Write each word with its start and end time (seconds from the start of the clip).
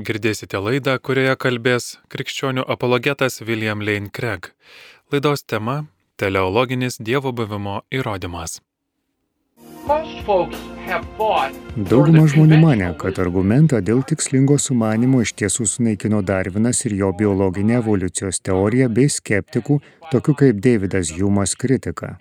Girdėsite 0.00 0.56
laidą, 0.64 0.94
kurioje 1.04 1.34
kalbės 1.36 1.86
krikščionių 2.12 2.62
apologetas 2.72 3.42
William 3.44 3.82
Lane 3.84 4.08
Craig. 4.16 4.46
Laidos 5.12 5.42
tema- 5.44 5.74
teleologinis 6.22 6.96
Dievo 7.08 7.32
buvimo 7.32 7.82
įrodymas. 7.92 8.60
Dauguma 11.90 12.24
žmonių 12.32 12.60
mane, 12.62 12.88
kad 13.02 13.20
argumentą 13.24 13.82
dėl 13.90 14.00
tikslingo 14.12 14.56
sumanimo 14.56 15.20
iš 15.20 15.34
tiesų 15.42 15.68
sunaikino 15.74 16.22
Darvinas 16.22 16.80
ir 16.86 16.96
jo 17.02 17.12
biologinė 17.20 17.76
evoliucijos 17.82 18.40
teorija 18.40 18.88
bei 18.88 19.12
skeptikų, 19.18 19.80
tokių 20.12 20.36
kaip 20.44 20.64
Davidas 20.64 21.12
Humas 21.18 21.54
kritika. 21.54 22.16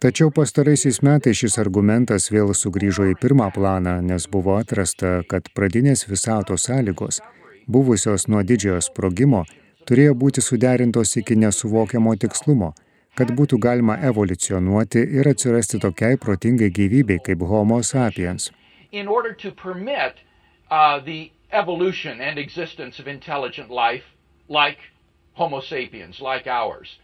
Tačiau 0.00 0.28
pastaraisiais 0.30 0.98
metais 1.00 1.38
šis 1.40 1.56
argumentas 1.62 2.28
vėl 2.32 2.52
sugrįžo 2.56 3.06
į 3.10 3.14
pirmą 3.22 3.46
planą, 3.54 3.94
nes 4.04 4.26
buvo 4.28 4.58
atrasta, 4.60 5.22
kad 5.30 5.48
pradinės 5.56 6.04
visato 6.08 6.56
sąlygos, 6.60 7.20
buvusios 7.64 8.28
nuo 8.28 8.42
didžiojo 8.44 8.82
sprogimo, 8.84 9.42
turėjo 9.88 10.14
būti 10.22 10.44
suderintos 10.44 11.16
iki 11.16 11.38
nesuvokiamo 11.40 12.12
tikslumo, 12.20 12.74
kad 13.16 13.32
būtų 13.40 13.58
galima 13.64 13.96
evoliucionuoti 14.10 15.00
ir 15.20 15.32
atsirasti 15.32 15.80
tokiai 15.80 16.20
protingai 16.20 16.70
gyvybei 16.70 17.18
kaip 17.24 17.40
Homo 17.40 17.82
sapiens. 17.82 18.50
Permit 18.92 20.14
uh, 20.70 21.00
life 23.70 24.06
like 24.48 24.78
Homo 25.34 25.60
sapiens, 25.60 26.20
like 26.20 26.46
ours. 26.46 26.99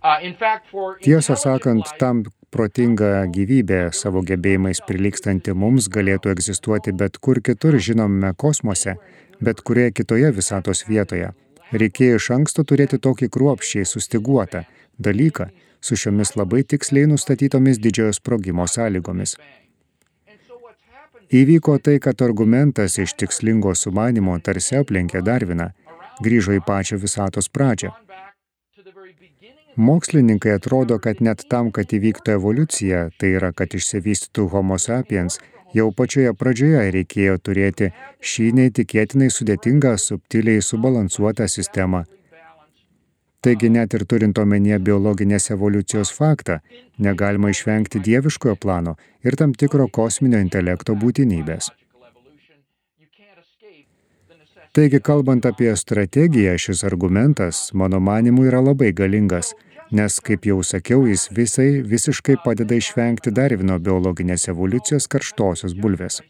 Uh, 0.00 0.96
Tiesą 1.04 1.36
sakant, 1.36 1.84
tam 2.00 2.22
protinga 2.48 3.26
gyvybė 3.28 3.90
savo 3.92 4.22
gebėjimais 4.24 4.80
prilykstanti 4.88 5.52
mums 5.52 5.90
galėtų 5.92 6.32
egzistuoti 6.32 6.94
bet 6.96 7.18
kur 7.20 7.42
kitur 7.44 7.76
žinomame 7.76 8.32
kosmose, 8.40 8.96
bet 9.44 9.60
kurioje 9.60 9.92
kitoje 10.00 10.32
visatos 10.38 10.86
vietoje. 10.88 11.30
Reikėjo 11.70 12.16
iš 12.16 12.30
anksto 12.38 12.64
turėti 12.64 12.96
tokį 12.98 13.28
kruopščiai 13.28 13.84
sustiguotą 13.86 14.64
dalyką 14.98 15.50
su 15.84 15.96
šiomis 16.00 16.32
labai 16.40 16.64
tiksliai 16.64 17.06
nustatytomis 17.12 17.78
didžiojo 17.84 18.16
sprogimo 18.16 18.66
sąlygomis. 18.66 19.36
Įvyko 21.30 21.76
tai, 21.78 22.00
kad 22.02 22.24
argumentas 22.24 22.96
iš 22.98 23.12
tikslingo 23.20 23.76
sumanimo 23.76 24.34
tarsi 24.40 24.80
aplenkė 24.80 25.20
Darviną, 25.22 25.70
grįžo 26.24 26.56
į 26.56 26.64
pačią 26.66 26.98
visatos 27.04 27.52
pradžią. 27.52 27.92
Mokslininkai 29.80 30.52
atrodo, 30.52 30.98
kad 31.00 31.22
net 31.24 31.46
tam, 31.48 31.70
kad 31.72 31.88
įvyktų 31.96 32.34
evoliucija, 32.36 32.98
tai 33.16 33.30
yra, 33.38 33.48
kad 33.56 33.72
išsivystytų 33.72 34.42
Homo 34.52 34.76
sapiens, 34.76 35.38
jau 35.72 35.86
pačioje 35.96 36.34
pradžioje 36.36 36.82
reikėjo 36.96 37.38
turėti 37.40 37.88
šį 38.20 38.48
neįtikėtinai 38.58 39.30
sudėtingą, 39.32 39.94
subtiliai 39.96 40.60
subalansuotą 40.66 41.46
sistemą. 41.48 42.02
Taigi 43.40 43.70
net 43.72 43.96
ir 43.96 44.04
turint 44.04 44.42
omenyje 44.42 44.82
biologinės 44.90 45.48
evoliucijos 45.56 46.12
faktą, 46.12 46.58
negalima 46.98 47.48
išvengti 47.48 48.04
dieviškojo 48.04 48.58
plano 48.60 48.98
ir 49.24 49.38
tam 49.40 49.56
tikro 49.56 49.88
kosminio 49.88 50.42
intelekto 50.44 50.92
būtinybės. 51.06 51.70
Taigi, 54.76 55.00
kalbant 55.00 55.48
apie 55.48 55.72
strategiją, 55.74 56.52
šis 56.60 56.84
argumentas, 56.86 57.70
mano 57.72 57.98
manimu, 57.98 58.44
yra 58.52 58.60
labai 58.68 58.92
galingas– 58.92 59.54
nes, 59.90 60.18
kaip 60.26 60.46
jau 60.46 60.60
sakiau, 60.62 61.06
jis 61.06 61.28
visai 61.36 61.70
visiškai 61.92 62.36
padeda 62.44 62.76
išvengti 62.78 63.32
Darvino 63.34 63.78
biologinės 63.78 64.48
evoliucijos 64.52 65.08
karštosios 65.10 65.74
bulvės. 65.74 66.20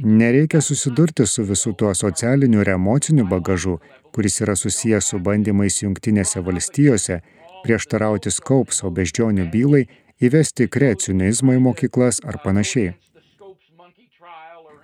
Nereikia 0.00 0.60
susidurti 0.64 1.26
su 1.26 1.44
visų 1.44 1.74
tuo 1.76 1.90
socialiniu 1.94 2.62
ir 2.62 2.72
emociniu 2.76 3.26
bagažu, 3.28 3.80
kuris 4.14 4.40
yra 4.40 4.54
susijęs 4.56 5.10
su 5.12 5.18
bandymais 5.18 5.82
jungtinėse 5.82 6.40
valstijose 6.46 7.20
prieštarauti 7.64 8.32
Skaupso 8.32 8.90
beždžionių 8.96 9.50
bylai, 9.52 9.84
įvesti 10.20 10.68
kreacionizmą 10.72 11.58
į 11.58 11.62
mokyklas 11.66 12.20
ar 12.24 12.40
panašiai. 12.44 12.94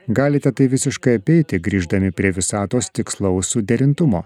Galite 0.06 0.52
tai 0.52 0.68
visiškai 0.70 1.16
apeiti, 1.18 1.58
grįždami 1.58 2.12
prie 2.14 2.30
visatos 2.36 2.92
tikslaus 2.94 3.48
suderintumo. 3.50 4.22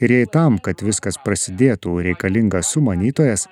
Ir 0.00 0.12
jei 0.12 0.26
tam, 0.28 0.58
kad 0.60 0.82
viskas 0.84 1.16
prasidėtų, 1.24 1.94
reikalingas 2.04 2.68
sumanytojas, 2.74 3.46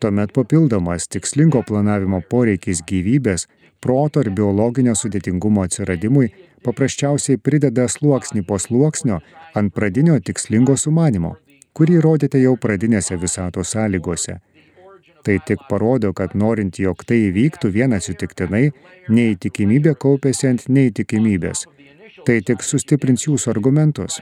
tuomet 0.00 0.34
papildomas 0.36 1.08
tikslingo 1.08 1.62
planavimo 1.64 2.20
poreikis 2.30 2.82
gyvybės, 2.84 3.46
proto 3.80 4.20
ir 4.20 4.28
biologinio 4.36 4.92
sudėtingumo 4.98 5.64
atsiradimui 5.64 6.28
paprasčiausiai 6.66 7.40
prideda 7.40 7.86
sluoksnį 7.88 8.44
po 8.44 8.58
sluoksnio 8.60 9.22
ant 9.56 9.72
pradinio 9.72 10.18
tikslingo 10.20 10.76
sumanimo, 10.76 11.36
kurį 11.72 12.02
rodėte 12.04 12.42
jau 12.42 12.56
pradinėse 12.60 13.16
visato 13.22 13.64
sąlygose. 13.64 14.36
Tai 15.24 15.38
tik 15.48 15.64
parodo, 15.70 16.12
kad 16.12 16.36
norint, 16.38 16.76
jog 16.78 17.02
tai 17.08 17.22
įvyktų 17.30 17.72
vien 17.72 17.96
atsitiktinai, 17.96 18.68
neįtikimybė 19.08 19.96
kaupėsi 19.98 20.52
ant 20.52 20.68
neįtikimybės. 20.68 21.64
Tai 22.26 22.36
tik 22.46 22.62
sustiprins 22.62 23.24
jūsų 23.26 23.50
argumentus. 23.54 24.20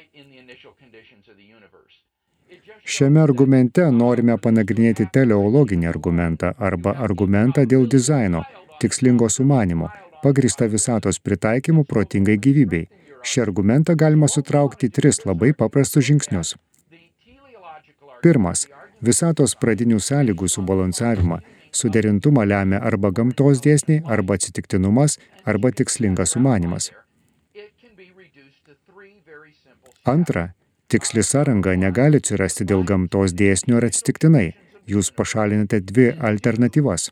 Šiame 2.84 3.22
argumente 3.24 3.84
norime 3.88 4.34
panagrinėti 4.36 5.06
teleologinį 5.12 5.86
argumentą 5.88 6.50
arba 6.68 6.92
argumentą 7.06 7.62
dėl 7.64 7.86
dizaino, 7.88 8.42
tikslingo 8.82 9.30
sumanimo, 9.32 9.86
pagrįsta 10.20 10.66
visatos 10.68 11.18
pritaikymu 11.24 11.86
protingai 11.88 12.36
gyvybei. 12.36 12.84
Šį 13.24 13.40
argumentą 13.46 13.94
galima 13.96 14.28
sutraukti 14.28 14.90
tris 14.92 15.22
labai 15.24 15.54
paprastus 15.56 16.04
žingsnius. 16.10 16.50
Pirmas– 18.20 18.66
visatos 19.08 19.56
pradinių 19.62 20.00
sąlygų 20.08 20.48
subalansavimą. 20.52 21.38
Suderintumą 21.74 22.44
lemia 22.44 22.82
arba 22.90 23.10
gamtos 23.10 23.62
dėsniai, 23.64 24.02
arba 24.04 24.36
atsitiktinumas, 24.36 25.16
arba 25.48 25.72
tikslingas 25.72 26.36
sumanimas. 26.36 26.90
Antra– 30.04 30.44
Tiksli 30.94 31.22
sąranga 31.27 31.72
negali 31.75 32.21
atsirasti 32.21 32.62
dėl 32.71 32.84
gamtos 32.87 33.32
dėsnių 33.34 33.81
ar 33.81 33.84
atsitiktinai. 33.88 34.53
Jūs 34.87 35.09
pašalinate 35.19 35.81
dvi 35.82 36.05
alternatyvas. 36.28 37.09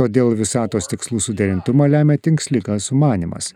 Todėl 0.00 0.34
visatos 0.40 0.90
tikslų 0.90 1.20
suderintumą 1.22 1.86
lemia 1.92 2.16
tinkslikas 2.18 2.88
sumanimas. 2.90 3.52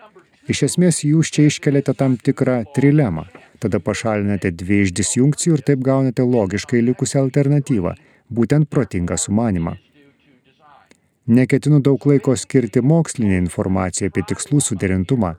Iš 0.46 0.60
esmės 0.68 1.02
jūs 1.08 1.32
čia 1.34 1.48
iškeliate 1.50 1.96
tam 1.98 2.14
tikrą 2.22 2.60
trilemą. 2.76 3.26
Tada 3.58 3.80
pašalinate 3.82 4.52
dvi 4.54 4.84
iš 4.84 4.94
disjunkcijų 5.00 5.58
ir 5.58 5.64
taip 5.72 5.82
gaunate 5.82 6.22
logiškai 6.36 6.84
likusią 6.86 7.24
alternatyvą, 7.26 7.96
būtent 8.30 8.70
protingą 8.70 9.18
sumanimą. 9.18 9.74
Neketinu 11.26 11.82
daug 11.82 12.06
laiko 12.06 12.36
skirti 12.38 12.84
mokslinį 12.94 13.40
informaciją 13.42 14.12
apie 14.12 14.22
tikslų 14.30 14.62
suderintumą, 14.68 15.34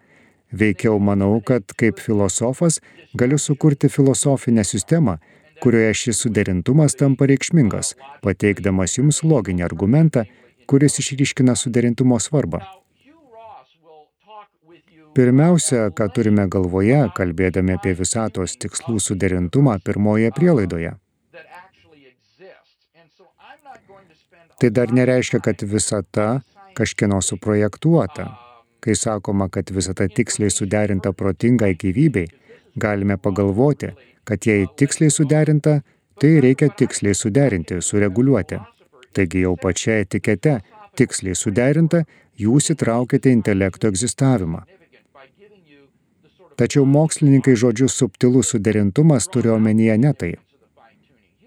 Veikiau 0.54 1.00
manau, 1.00 1.42
kad 1.42 1.74
kaip 1.78 2.00
filosofas 2.00 2.80
galiu 3.18 3.38
sukurti 3.38 3.90
filosofinę 3.90 4.64
sistemą, 4.64 5.18
kurioje 5.62 5.94
šis 5.94 6.22
suderintumas 6.26 6.96
tampa 7.00 7.28
reikšmingas, 7.32 7.96
pateikdamas 8.22 8.98
jums 9.00 9.24
loginį 9.24 9.66
argumentą, 9.66 10.26
kuris 10.68 11.00
išryškina 11.02 11.56
suderintumo 11.56 12.20
svarbą. 12.20 12.62
Pirmiausia, 15.16 15.90
ką 15.96 16.10
turime 16.12 16.44
galvoje, 16.52 17.06
kalbėdami 17.16 17.78
apie 17.78 17.94
visatos 17.96 18.58
tikslų 18.60 19.00
suderintumą 19.00 19.78
pirmoje 19.80 20.32
prielaidoje. 20.36 20.92
Tai 24.60 24.70
dar 24.72 24.92
nereiškia, 24.92 25.40
kad 25.44 25.64
visata 25.64 26.28
kažkieno 26.76 27.22
suprojektuota, 27.24 28.28
Kai 28.85 28.93
sakoma, 28.96 29.49
kad 29.49 29.72
visata 29.73 30.05
tiksliai 30.08 30.52
suderinta 30.53 31.14
protingai 31.14 31.73
gyvybei, 31.73 32.28
galime 32.78 33.17
pagalvoti, 33.17 33.90
kad 34.23 34.46
jei 34.46 34.67
tiksliai 34.78 35.09
suderinta, 35.09 35.79
tai 36.22 36.40
reikia 36.41 36.70
tiksliai 36.70 37.16
suderinti, 37.17 37.82
sureguliuoti. 37.82 38.59
Taigi 39.14 39.41
jau 39.41 39.55
pačia 39.58 39.97
etikete 40.03 40.59
tiksliai 40.96 41.35
suderinta, 41.35 42.03
jūs 42.37 42.70
įtraukite 42.76 43.34
intelekto 43.34 43.90
egzistavimą. 43.90 44.61
Tačiau 46.55 46.85
mokslininkai 46.88 47.55
žodžius 47.59 47.97
subtilus 47.99 48.53
suderintumas 48.53 49.28
turi 49.28 49.49
omenyje 49.52 49.97
ne 49.97 50.14
tai. 50.14 50.34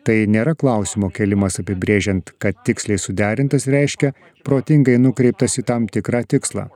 Tai 0.05 0.17
nėra 0.34 0.56
klausimo 0.56 1.08
kelimas 1.12 1.61
apibrėžiant, 1.62 2.34
kad 2.43 2.58
tiksliai 2.64 3.00
suderintas 3.00 3.69
reiškia 3.70 4.12
protingai 4.44 4.99
nukreiptas 5.00 5.58
į 5.61 5.64
tam 5.70 5.87
tikrą 5.87 6.25
tikslą. 6.29 6.69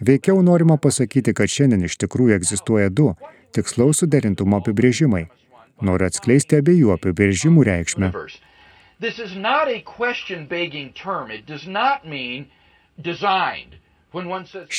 Veikiau 0.00 0.42
norima 0.42 0.78
pasakyti, 0.80 1.34
kad 1.36 1.52
šiandien 1.52 1.84
iš 1.84 1.98
tikrųjų 2.00 2.38
egzistuoja 2.38 2.88
du 2.88 3.10
tikslaus 3.52 4.00
suderintumo 4.00 4.60
apibrėžimai. 4.62 5.26
Noriu 5.84 6.08
atskleisti 6.08 6.56
abiejų 6.60 6.94
apibrėžimų 6.96 7.64
reikšmę. 7.68 8.08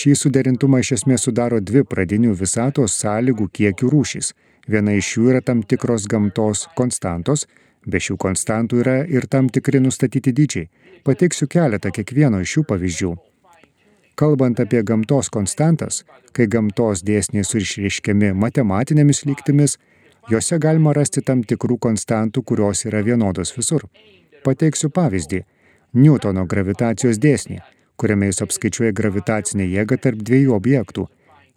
Šį 0.02 0.14
suderintumą 0.24 0.82
iš 0.84 0.92
esmės 0.98 1.26
sudaro 1.26 1.62
dvi 1.62 1.86
pradinių 1.94 2.36
visatos 2.42 2.98
sąlygų 3.02 3.48
kiekių 3.58 3.94
rūšys. 3.94 4.34
Viena 4.68 4.98
iš 4.98 5.16
jų 5.18 5.32
yra 5.32 5.42
tam 5.46 5.64
tikros 5.64 6.06
gamtos 6.10 6.68
konstantos, 6.78 7.48
be 7.86 8.02
šių 8.02 8.18
konstantų 8.22 8.82
yra 8.84 8.98
ir 9.06 9.30
tam 9.30 9.50
tikri 9.50 9.82
nustatyti 9.82 10.34
dydžiai. 10.38 10.70
Pateiksiu 11.06 11.48
keletą 11.50 11.94
kiekvieno 11.94 12.42
iš 12.42 12.58
šių 12.58 12.66
pavyzdžių. 12.74 13.14
Kalbant 14.16 14.60
apie 14.60 14.84
gamtos 14.84 15.30
konstantas, 15.34 16.04
kai 16.36 16.48
gamtos 16.52 17.02
dėsniai 17.08 17.46
surišreiškiami 17.48 18.34
matematinėmis 18.38 19.24
lygtimis, 19.26 19.78
juose 20.30 20.60
galima 20.62 20.94
rasti 20.94 21.24
tam 21.26 21.44
tikrų 21.48 21.80
konstantų, 21.88 22.44
kurios 22.44 22.86
yra 22.86 23.02
vienodos 23.06 23.56
visur. 23.58 23.88
Pateiksiu 24.46 24.92
pavyzdį. 24.94 25.44
Newtono 25.94 26.46
gravitacijos 26.48 27.20
dėsnį, 27.20 27.60
kuriame 28.00 28.30
jis 28.30 28.42
apskaičiuoja 28.46 28.94
gravitacinę 28.96 29.66
jėgą 29.68 29.98
tarp 30.00 30.22
dviejų 30.28 30.56
objektų. 30.56 31.08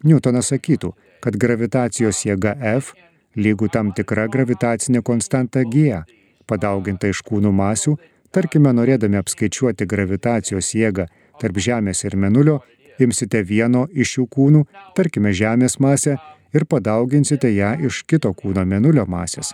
Newtonas 0.03 0.51
sakytų, 0.51 0.91
kad 1.23 1.37
gravitacijos 1.39 2.25
jėga 2.27 2.57
F 2.75 2.93
lygų 3.35 3.69
tam 3.71 3.91
tikra 3.95 4.27
gravitacinė 4.31 5.01
konstanta 5.03 5.63
G, 5.63 6.01
padauginta 6.47 7.09
iš 7.11 7.21
kūnų 7.25 7.51
masių, 7.55 7.95
tarkime, 8.35 8.71
norėdami 8.75 9.19
apskaičiuoti 9.21 9.87
gravitacijos 9.89 10.73
jėgą 10.75 11.07
tarp 11.41 11.59
Žemės 11.59 12.05
ir 12.05 12.15
Menulio, 12.15 12.61
imsite 12.99 13.41
vieno 13.43 13.85
iš 13.91 14.15
šių 14.15 14.25
kūnų, 14.35 14.63
tarkime 14.95 15.33
Žemės 15.35 15.79
masę, 15.83 16.17
ir 16.55 16.65
padauginsite 16.65 17.51
ją 17.51 17.73
iš 17.87 18.03
kito 18.09 18.31
kūno 18.33 18.63
Menulio 18.65 19.05
masės. 19.07 19.51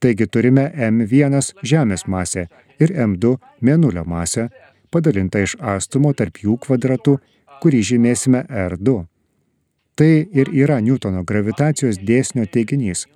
Taigi 0.00 0.26
turime 0.28 0.70
M1 0.90 1.36
Žemės 1.64 2.06
masę 2.06 2.46
ir 2.80 2.92
M2 2.92 3.36
Menulio 3.60 4.04
masę, 4.04 4.48
padalintą 4.90 5.42
iš 5.44 5.56
astumo 5.60 6.12
tarp 6.16 6.40
jų 6.44 6.56
kvadratų, 6.64 7.18
kurį 7.60 7.82
žymėsime 7.90 8.44
R2. 8.48 8.96
Tai 9.96 10.12
ir 10.40 10.50
yra 10.52 10.80
Newtono 10.84 11.22
gravitacijos 11.24 12.00
dėsnio 12.08 12.44
teiginys. 12.52 13.06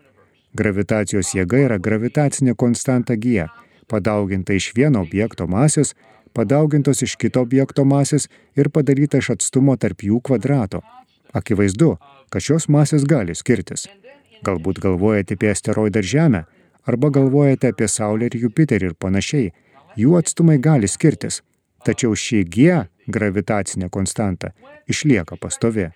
Gravitacijos 0.57 1.35
jėga 1.37 1.61
yra 1.67 1.77
gravitacinė 1.79 2.57
konstanta 2.57 3.17
G, 3.17 3.45
padauginta 3.87 4.57
iš 4.57 4.73
vieno 4.77 5.05
objekto 5.05 5.47
masės, 5.47 5.93
padaugintos 6.33 7.03
iš 7.03 7.17
kito 7.21 7.43
objekto 7.45 7.85
masės 7.85 8.29
ir 8.57 8.71
padaryta 8.71 9.21
iš 9.21 9.33
atstumo 9.37 9.77
tarp 9.77 10.05
jų 10.07 10.21
kvadrato. 10.25 10.83
Akivaizdu, 11.33 11.97
kad 12.31 12.43
šios 12.43 12.69
masės 12.69 13.07
gali 13.07 13.35
skirtis. 13.35 13.87
Galbūt 14.47 14.81
galvojate 14.83 15.37
apie 15.37 15.51
asteroidą 15.53 16.01
ir 16.01 16.09
Žemę, 16.15 16.45
arba 16.89 17.11
galvojate 17.11 17.71
apie 17.75 17.89
Saulę 17.89 18.31
ir 18.31 18.39
Jupiterį 18.41 18.91
ir 18.91 18.97
panašiai. 18.99 19.53
Jų 20.01 20.17
atstumai 20.19 20.57
gali 20.63 20.89
skirtis, 20.89 21.43
tačiau 21.85 22.17
ši 22.17 22.45
G 22.45 22.81
gravitacinė 23.11 23.91
konstanta 23.91 24.53
išlieka 24.89 25.37
pastovi. 25.41 25.91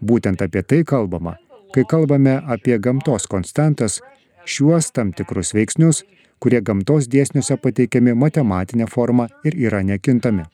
Būtent 0.00 0.42
apie 0.44 0.62
tai 0.62 0.82
kalbama, 0.84 1.36
kai 1.74 1.84
kalbame 1.88 2.36
apie 2.56 2.78
gamtos 2.78 3.28
konstantas, 3.30 4.00
šiuos 4.44 4.90
tam 4.92 5.12
tikrus 5.16 5.54
veiksnius, 5.56 6.02
kurie 6.40 6.60
gamtos 6.60 7.08
dėsniuose 7.12 7.56
pateikiami 7.62 8.14
matematinė 8.14 8.86
forma 8.90 9.28
ir 9.44 9.56
yra 9.68 9.82
nekintami. 9.82 10.44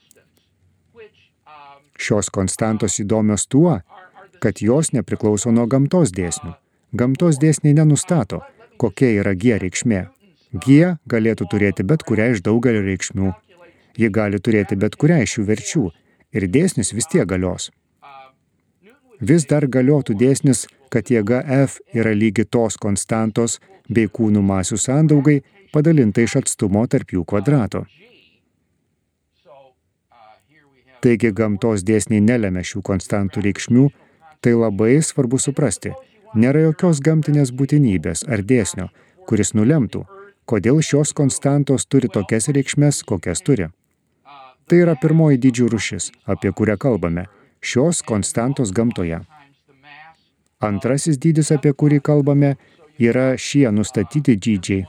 Šios 1.99 2.31
konstantos 2.35 2.99
įdomios 3.03 3.47
tuo, 3.47 3.79
kad 4.43 4.63
jos 4.63 4.93
nepriklauso 4.97 5.53
nuo 5.55 5.67
gamtos 5.67 6.15
dėsnių. 6.17 6.55
Gamtos 6.99 7.39
dėsniai 7.43 7.77
nenustato, 7.79 8.43
kokia 8.77 9.13
yra 9.21 9.35
G 9.39 9.59
reikšmė. 9.63 10.01
G 10.53 10.97
galėtų 11.09 11.47
turėti 11.53 11.87
bet 11.89 12.03
kurią 12.09 12.33
iš 12.35 12.43
daugelio 12.45 12.83
reikšmių. 12.85 13.31
Ji 13.97 14.09
gali 14.09 14.41
turėti 14.41 14.77
bet 14.77 14.97
kurią 15.01 15.23
iš 15.25 15.39
jų 15.39 15.47
verčių 15.49 15.85
ir 16.37 16.49
dėsnis 16.49 16.93
vis 16.97 17.09
tiek 17.13 17.29
galios. 17.29 17.71
Vis 19.21 19.47
dar 19.47 19.69
galiotų 19.71 20.17
dėsnis, 20.19 20.67
kad 20.91 21.09
jėga 21.13 21.45
F 21.63 21.79
yra 21.95 22.13
lygi 22.13 22.45
tos 22.45 22.77
konstantos 22.77 23.61
bei 23.89 24.09
kūnų 24.11 24.43
masių 24.43 24.79
sandaugai 24.81 25.39
padalinta 25.73 26.23
iš 26.23 26.39
atstumo 26.43 26.85
tarp 26.87 27.15
jų 27.17 27.25
kvadrato. 27.29 27.85
Taigi 31.03 31.33
gamtos 31.35 31.83
dėsniai 31.83 32.23
nelėmė 32.23 32.63
šių 32.63 32.85
konstantų 32.87 33.43
reikšmių, 33.49 33.89
tai 34.41 34.55
labai 34.55 35.01
svarbu 35.03 35.41
suprasti. 35.43 35.95
Nėra 36.39 36.63
jokios 36.69 37.03
gamtinės 37.03 37.51
būtinybės 37.53 38.25
ar 38.31 38.45
dėsnio, 38.47 38.89
kuris 39.27 39.53
nulemtų, 39.59 40.07
kodėl 40.47 40.81
šios 40.81 41.13
konstantos 41.13 41.89
turi 41.91 42.09
tokias 42.09 42.49
reikšmes, 42.49 43.03
kokias 43.03 43.43
turi. 43.43 43.69
Tai 44.71 44.79
yra 44.79 44.95
pirmoji 44.97 45.43
dydžių 45.43 45.69
rušis, 45.75 46.13
apie 46.25 46.55
kurią 46.55 46.79
kalbame– 46.81 47.27
šios 47.63 48.03
konstantos 48.03 48.73
gamtoje. 48.73 49.21
Antrasis 50.61 51.19
dydis, 51.19 51.51
apie 51.55 51.73
kurį 51.73 52.01
kalbame, 52.03 52.57
yra 52.99 53.33
šie 53.39 53.71
nustatyti 53.75 54.37
dydžiai. 54.37 54.85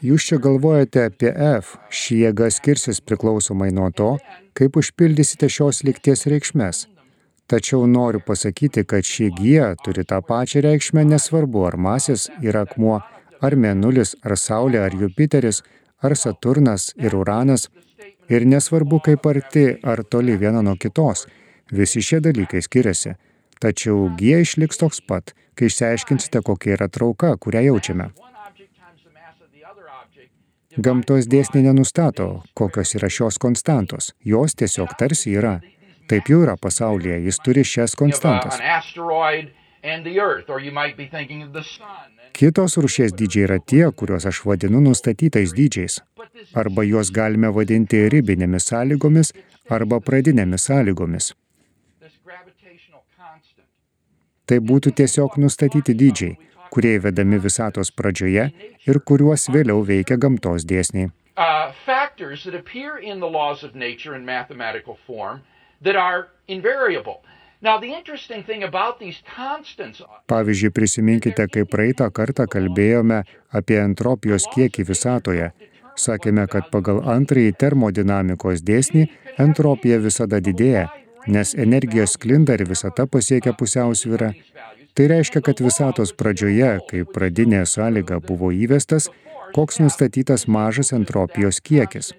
Jūs 0.00 0.24
čia 0.30 0.38
galvojate 0.40 1.02
apie 1.10 1.28
F, 1.28 1.74
ši 1.92 2.22
jėga 2.22 2.46
skirsis 2.48 3.02
priklausomai 3.04 3.68
nuo 3.76 3.90
to, 3.92 4.14
kaip 4.56 4.78
užpildysite 4.80 5.50
šios 5.52 5.82
lygties 5.84 6.24
reikšmes. 6.32 6.86
Tačiau 7.52 7.84
noriu 7.84 8.22
pasakyti, 8.24 8.86
kad 8.88 9.04
ši 9.04 9.28
G 9.36 9.66
turi 9.84 10.06
tą 10.08 10.22
pačią 10.24 10.62
reikšmę 10.64 11.04
nesvarbu, 11.04 11.66
ar 11.68 11.76
masės 11.76 12.30
yra 12.40 12.62
akmuo, 12.64 13.02
ar 13.44 13.58
Mėnulis, 13.60 14.14
ar 14.24 14.38
Saulė, 14.40 14.80
ar 14.86 14.96
Jupiteris, 14.96 15.60
ar 16.00 16.16
Saturnas 16.16 16.94
ir 16.96 17.18
Uranas. 17.20 17.68
Ir 18.32 18.48
nesvarbu, 18.48 19.02
kaip 19.04 19.28
arti 19.28 19.66
ar 19.84 20.00
toli 20.08 20.38
viena 20.40 20.64
nuo 20.64 20.78
kitos, 20.80 21.26
visi 21.68 22.00
šie 22.00 22.22
dalykai 22.24 22.64
skiriasi. 22.64 23.18
Tačiau 23.60 24.08
G 24.16 24.40
išliks 24.46 24.80
toks 24.80 25.04
pat, 25.04 25.36
kai 25.52 25.68
išsiaiškinsite, 25.68 26.40
kokia 26.40 26.78
yra 26.78 26.88
trauka, 26.88 27.36
kurią 27.36 27.68
jaučiame. 27.68 28.12
Gamtos 30.78 31.26
dėsniai 31.26 31.64
nenustato, 31.64 32.44
kokios 32.54 32.94
yra 32.94 33.08
šios 33.10 33.40
konstantos. 33.42 34.12
Jos 34.22 34.54
tiesiog 34.54 34.92
tarsi 34.98 35.32
yra. 35.34 35.56
Taip 36.06 36.30
jau 36.30 36.44
yra 36.44 36.54
pasaulyje, 36.54 37.16
jis 37.24 37.38
turi 37.42 37.64
šias 37.66 37.96
konstantas. 37.98 38.60
Kitos 42.38 42.76
rušies 42.78 43.16
dydžiai 43.18 43.44
yra 43.48 43.58
tie, 43.58 43.82
kuriuos 43.90 44.26
aš 44.30 44.44
vadinu 44.46 44.78
nustatytais 44.84 45.54
dydžiais. 45.58 45.98
Arba 46.54 46.86
juos 46.86 47.10
galime 47.10 47.50
vadinti 47.50 48.04
ribinėmis 48.14 48.70
sąlygomis 48.70 49.32
arba 49.68 49.98
pradinėmis 49.98 50.68
sąlygomis. 50.70 51.32
Tai 54.46 54.58
būtų 54.70 54.94
tiesiog 54.98 55.34
nustatyti 55.38 55.94
dydžiai, 55.94 56.38
kurie 56.74 56.96
įvedami 56.98 57.40
visatos 57.42 57.90
pradžioje 57.90 58.50
ir 58.86 59.00
kuriuos 59.10 59.48
vėliau 59.54 59.82
veikia 59.86 60.18
gamtos 60.20 60.66
dėsniai. 60.68 61.10
uh, 70.00 70.20
Pavyzdžiui, 70.32 70.70
prisiminkite, 70.72 71.44
kai 71.52 71.64
praeitą 71.68 72.08
kartą 72.18 72.46
kalbėjome 72.48 73.18
apie 73.52 73.76
entropijos 73.82 74.46
kiekį 74.54 74.86
visatoje. 74.88 75.50
Sakėme, 76.00 76.46
kad 76.48 76.70
pagal 76.72 77.02
antrąjį 77.16 77.52
termodinamikos 77.60 78.62
dėsnį 78.64 79.04
entropija 79.44 79.98
visada 80.00 80.40
didėja, 80.40 80.86
nes 81.28 81.52
energija 81.66 82.06
sklinda 82.08 82.56
ir 82.56 82.64
visata 82.68 83.04
pasiekia 83.06 83.52
pusiausvyrą. 83.52 84.32
Tai 85.00 85.06
reiškia, 85.08 85.40
kad 85.40 85.60
visatos 85.64 86.10
pradžioje, 86.12 86.72
kai 86.84 86.98
pradinė 87.08 87.62
sąlyga 87.64 88.18
buvo 88.20 88.50
įvestas, 88.52 89.06
koks 89.56 89.78
nustatytas 89.80 90.42
mažas 90.44 90.92
entropijos 90.92 91.62
kiekis. 91.64 92.10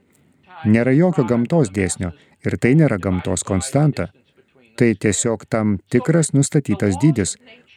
Nėra 0.65 0.89
jokio 0.97 1.27
gamtos 1.29 1.69
dėsnio 1.75 2.09
ir 2.41 2.55
tai 2.57 2.71
nėra 2.79 2.97
gamtos 3.03 3.45
konstanta. 3.45 4.07
Tai 4.81 4.87
tiesiog 5.05 5.45
tam 5.45 5.75
tikras 5.93 6.33
nustatytas 6.33 6.97
dydis, 7.03 7.35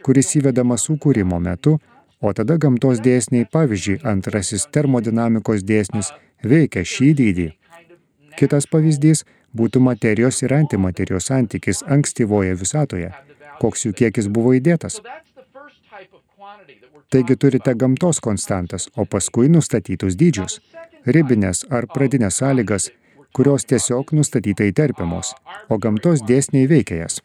kuris 0.09 0.33
įvedamas 0.41 0.89
sukūrimo 0.89 1.43
metu, 1.51 1.77
o 2.25 2.33
tada 2.33 2.57
gamtos 2.57 3.05
dėsniai, 3.05 3.45
pavyzdžiui, 3.53 3.99
antrasis 4.09 4.65
termodinamikos 4.73 5.69
dėsnis, 5.69 6.15
veikia 6.41 6.81
šį 6.95 7.11
dydį. 7.21 7.49
Kitas 8.41 8.73
pavyzdys 8.73 9.27
būtų 9.53 9.85
materijos 9.85 10.41
ir 10.49 10.57
antimaterijos 10.63 11.29
santykis 11.29 11.85
ankstyvoje 11.85 12.57
visatoje, 12.57 13.13
koks 13.61 13.87
jų 13.87 13.93
kiekis 14.01 14.29
buvo 14.29 14.55
įdėtas. 14.59 15.01
Taigi 17.11 17.37
turite 17.37 17.75
gamtos 17.79 18.21
konstantas, 18.21 18.89
o 18.97 19.05
paskui 19.07 19.49
nustatytus 19.53 20.17
dydžius, 20.19 20.59
ribinės 21.07 21.65
ar 21.71 21.87
pradinės 21.95 22.41
sąlygas, 22.43 22.91
kurios 23.37 23.67
tiesiog 23.71 24.13
nustatytai 24.19 24.73
terpiamos, 24.73 25.35
o 25.69 25.79
gamtos 25.79 26.25
dėsniai 26.27 26.69
veikia 26.71 27.05
jas. 27.05 27.21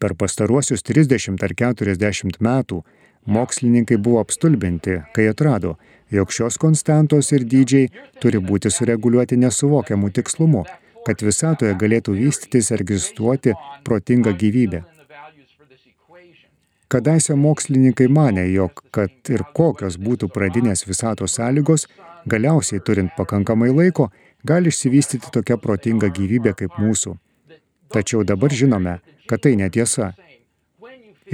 Per 0.00 0.14
pastaruosius 0.20 0.82
30 0.84 1.44
ar 1.44 1.54
40 1.56 2.40
metų 2.40 2.82
Mokslininkai 3.26 3.96
buvo 3.96 4.20
apstulbinti, 4.20 4.98
kai 5.16 5.28
atrado, 5.30 5.78
jog 6.12 6.32
šios 6.32 6.58
konstantos 6.60 7.30
ir 7.32 7.46
dydžiai 7.48 7.88
turi 8.20 8.40
būti 8.50 8.68
sureguliuoti 8.68 9.38
nesuvokiamų 9.40 10.10
tikslumu, 10.18 10.64
kad 11.06 11.22
visatoje 11.22 11.74
galėtų 11.80 12.16
vystytis 12.18 12.70
ir 12.72 12.84
egzistuoti 12.84 13.54
protinga 13.84 14.32
gyvybė. 14.40 14.82
Kadaise 16.88 17.34
mokslininkai 17.34 18.06
mane, 18.08 18.44
jog 18.52 18.82
kad 18.94 19.32
ir 19.32 19.42
kokios 19.56 19.96
būtų 19.98 20.28
pradinės 20.34 20.84
visatos 20.86 21.38
sąlygos, 21.38 21.88
galiausiai 22.30 22.82
turint 22.86 23.10
pakankamai 23.16 23.70
laiko, 23.72 24.10
gali 24.46 24.70
išsivystyti 24.70 25.32
tokia 25.34 25.56
protinga 25.58 26.12
gyvybė 26.14 26.54
kaip 26.60 26.76
mūsų. 26.78 27.16
Tačiau 27.94 28.22
dabar 28.24 28.52
žinome, 28.52 28.98
kad 29.26 29.42
tai 29.42 29.56
netiesa. 29.58 30.12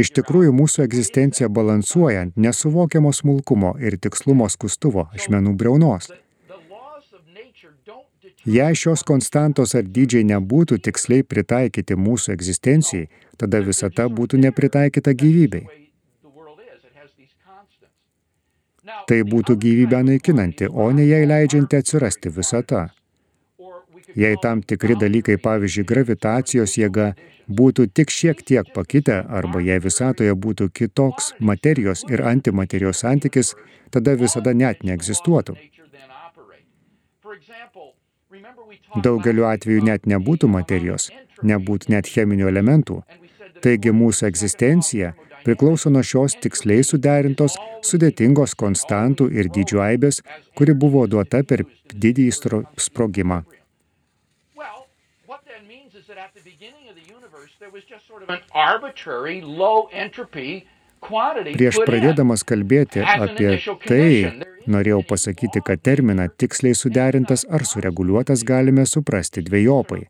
Iš 0.00 0.12
tikrųjų, 0.14 0.54
mūsų 0.54 0.84
egzistencija 0.86 1.48
balansuoja 1.50 2.24
ant 2.24 2.36
nesuvokiamo 2.38 3.10
smulkumo 3.12 3.74
ir 3.82 3.98
tikslumo 3.98 4.46
skustuvo 4.48 5.08
ašmenų 5.16 5.56
breunos. 5.58 6.12
Jei 8.46 8.74
šios 8.74 9.02
konstantos 9.04 9.74
ar 9.76 9.84
dydžiai 9.84 10.24
nebūtų 10.24 10.78
tiksliai 10.86 11.24
pritaikyti 11.28 11.96
mūsų 12.00 12.32
egzistencijai, 12.32 13.10
tada 13.36 13.60
visata 13.60 14.06
būtų 14.08 14.40
nepritaikyta 14.40 15.12
gyvybei. 15.12 15.66
Tai 19.06 19.18
būtų 19.28 19.56
gyvybę 19.60 20.00
naikinanti, 20.08 20.70
o 20.72 20.88
ne 20.90 21.04
jai 21.04 21.26
leidžianti 21.28 21.76
atsirasti 21.76 22.32
visata. 22.32 22.88
Jei 24.16 24.38
tam 24.42 24.62
tikri 24.62 24.96
dalykai, 24.98 25.36
pavyzdžiui, 25.38 25.84
gravitacijos 25.86 26.78
jėga, 26.80 27.12
būtų 27.46 27.90
tik 27.94 28.10
šiek 28.10 28.42
tiek 28.42 28.72
pakitę 28.74 29.20
arba 29.28 29.60
jei 29.60 29.78
visatoje 29.84 30.34
būtų 30.34 30.70
kitoks 30.74 31.34
materijos 31.38 32.06
ir 32.10 32.24
antimaterijos 32.24 33.04
santykis, 33.04 33.54
tada 33.90 34.16
visada 34.16 34.54
net 34.54 34.82
neegzistuotų. 34.82 35.58
Daugeliu 39.04 39.46
atveju 39.48 39.82
net 39.86 40.06
nebūtų 40.10 40.48
materijos, 40.50 41.08
nebūtų 41.42 41.90
net 41.94 42.10
cheminių 42.10 42.46
elementų. 42.50 43.00
Taigi 43.64 43.92
mūsų 43.92 44.28
egzistencija 44.28 45.12
priklauso 45.44 45.90
nuo 45.90 46.02
šios 46.06 46.36
tiksliai 46.44 46.84
suderintos, 46.86 47.56
sudėtingos 47.86 48.54
konstantų 48.62 49.26
ir 49.34 49.50
dydžių 49.56 49.82
aibės, 49.86 50.20
kuri 50.54 50.76
buvo 50.84 51.06
duota 51.10 51.42
per 51.42 51.64
didįjį 51.90 52.32
sprogimą. 52.86 53.42
Prieš 61.00 61.80
pradėdamas 61.88 62.44
kalbėti 62.46 63.00
apie 63.00 63.56
tai, 63.86 64.44
norėjau 64.70 65.00
pasakyti, 65.08 65.62
kad 65.64 65.80
terminą 65.82 66.28
tiksliai 66.28 66.76
suderintas 66.76 67.46
ar 67.48 67.64
sureguliuotas 67.64 68.44
galime 68.44 68.84
suprasti 68.86 69.42
dviejopai. 69.46 70.04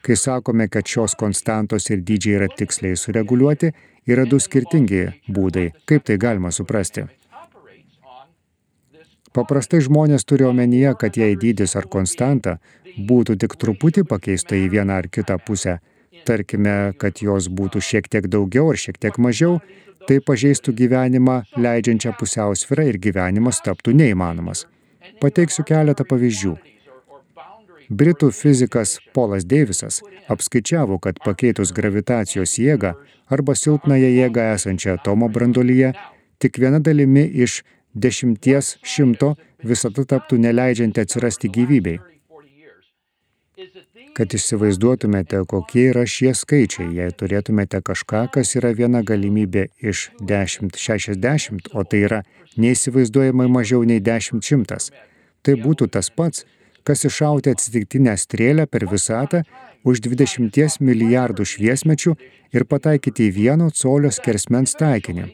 Kai 0.00 0.16
sakome, 0.16 0.66
kad 0.72 0.88
šios 0.88 1.14
konstantos 1.20 1.90
ir 1.92 2.00
dydžiai 2.00 2.38
yra 2.38 2.48
tiksliai 2.56 2.96
sureguliuoti, 2.96 3.74
yra 4.08 4.24
du 4.24 4.40
skirtingi 4.40 5.06
būdai, 5.28 5.70
kaip 5.84 6.06
tai 6.08 6.16
galima 6.16 6.52
suprasti. 6.56 7.04
Paprastai 9.36 9.78
žmonės 9.84 10.24
turi 10.26 10.48
omenyje, 10.48 10.96
kad 10.98 11.14
jei 11.20 11.36
dydis 11.38 11.76
ar 11.78 11.86
konstanta 11.86 12.56
būtų 12.96 13.36
tik 13.44 13.54
truputį 13.60 14.02
pakeista 14.08 14.56
į 14.58 14.66
vieną 14.72 14.96
ar 15.04 15.06
kitą 15.12 15.36
pusę, 15.38 15.76
tarkime, 16.26 16.96
kad 16.98 17.22
jos 17.22 17.46
būtų 17.46 17.84
šiek 17.84 18.08
tiek 18.10 18.26
daugiau 18.26 18.72
ar 18.72 18.80
šiek 18.80 18.98
tiek 18.98 19.20
mažiau, 19.22 19.60
tai 20.08 20.18
pažeistų 20.24 20.74
gyvenimą 20.80 21.36
leidžiančią 21.56 22.14
pusiausvyrą 22.18 22.86
ir 22.90 22.98
gyvenimas 23.06 23.60
taptų 23.64 23.94
neįmanomas. 24.00 24.66
Pateiksiu 25.20 25.64
keletą 25.68 26.06
pavyzdžių. 26.08 26.54
Britų 27.90 28.28
fizikas 28.30 28.98
Polas 29.14 29.44
Deivisas 29.50 29.98
apskaičiavo, 30.30 31.00
kad 31.02 31.18
pakeitus 31.24 31.72
gravitacijos 31.74 32.54
jėgą 32.62 32.92
arba 33.34 33.56
silpnąją 33.58 34.10
jėgą 34.14 34.44
esančią 34.54 34.94
atomo 34.98 35.28
brandolyje, 35.28 35.90
tik 36.38 36.60
viena 36.62 36.78
dalimi 36.78 37.24
iš 37.46 37.62
dešimties 37.94 38.76
šimto 38.86 39.34
visata 39.66 40.06
taptų 40.12 40.38
neleidžianti 40.44 41.02
atsirasti 41.02 41.50
gyvybei. 41.50 41.98
Kad 44.16 44.34
įsivaizduotumėte, 44.34 45.44
kokie 45.48 45.86
yra 45.92 46.02
šie 46.08 46.32
skaičiai, 46.34 46.88
jei 46.98 47.12
turėtumėte 47.14 47.80
kažką, 47.86 48.24
kas 48.34 48.56
yra 48.58 48.72
viena 48.76 49.04
galimybė 49.06 49.68
iš 49.78 50.08
10-60, 50.26 51.70
o 51.72 51.84
tai 51.84 52.02
yra 52.08 52.22
neįsivaizduojamai 52.58 53.46
mažiau 53.52 53.84
nei 53.86 54.02
10-100, 54.02 54.90
tai 55.46 55.54
būtų 55.62 55.88
tas 55.94 56.10
pats, 56.10 56.44
kas 56.84 57.04
iššauti 57.06 57.54
atsitiktinę 57.54 58.16
strėlę 58.18 58.66
per 58.66 58.88
visatą 58.90 59.44
už 59.84 60.02
20 60.04 60.80
milijardų 60.84 61.46
šviesmečių 61.52 62.16
ir 62.56 62.66
pataikyti 62.66 63.28
į 63.28 63.34
vieno 63.36 63.70
colio 63.70 64.10
skersmens 64.10 64.74
taikinį. 64.80 65.28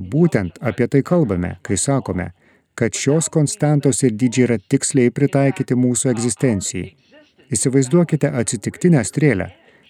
Būtent 0.00 0.56
apie 0.64 0.86
tai 0.88 1.02
kalbame, 1.04 1.56
kai 1.66 1.76
sakome, 1.76 2.30
kad 2.78 2.96
šios 2.96 3.28
konstantos 3.28 4.00
ir 4.06 4.14
dydžiai 4.16 4.46
yra 4.46 4.56
tiksliai 4.72 5.12
pritaikyti 5.12 5.76
mūsų 5.76 6.14
egzistencijai. 6.14 6.94
Įsivaizduokite 7.50 8.28
atsitiktinę 8.30 9.00
strėlę, 9.02 9.48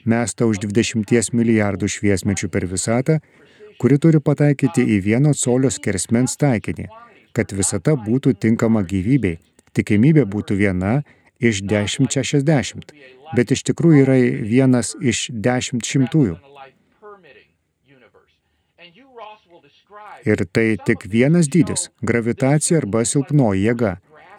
mestą 0.09 0.47
už 0.49 0.63
20 0.65 1.35
milijardų 1.37 1.91
šviesmečių 1.93 2.49
per 2.49 2.65
visatą, 2.65 3.19
kuri 3.81 3.99
turi 4.01 4.21
pataikyti 4.21 4.87
į 4.97 4.97
vieno 5.05 5.35
colio 5.37 5.69
skersmens 5.69 6.39
taikinį, 6.41 6.87
kad 7.37 7.53
visata 7.53 7.97
būtų 8.01 8.33
tinkama 8.41 8.81
gyvybei. 8.81 9.37
Tikimybė 9.77 10.25
būtų 10.25 10.57
viena 10.57 11.03
iš 11.37 11.61
10-60, 11.69 12.97
bet 13.37 13.53
iš 13.53 13.63
tikrųjų 13.69 14.07
yra 14.07 14.17
vienas 14.41 14.97
iš 15.01 15.29
10 15.29 15.85
šimtųjų. 15.85 16.41
Ir 20.25 20.45
tai 20.53 20.67
tik 20.85 21.05
vienas 21.13 21.49
dydis– 21.49 21.89
gravitacija 22.09 22.81
arba 22.81 23.05
silpnoji 23.05 23.69
jėga. 23.69 23.99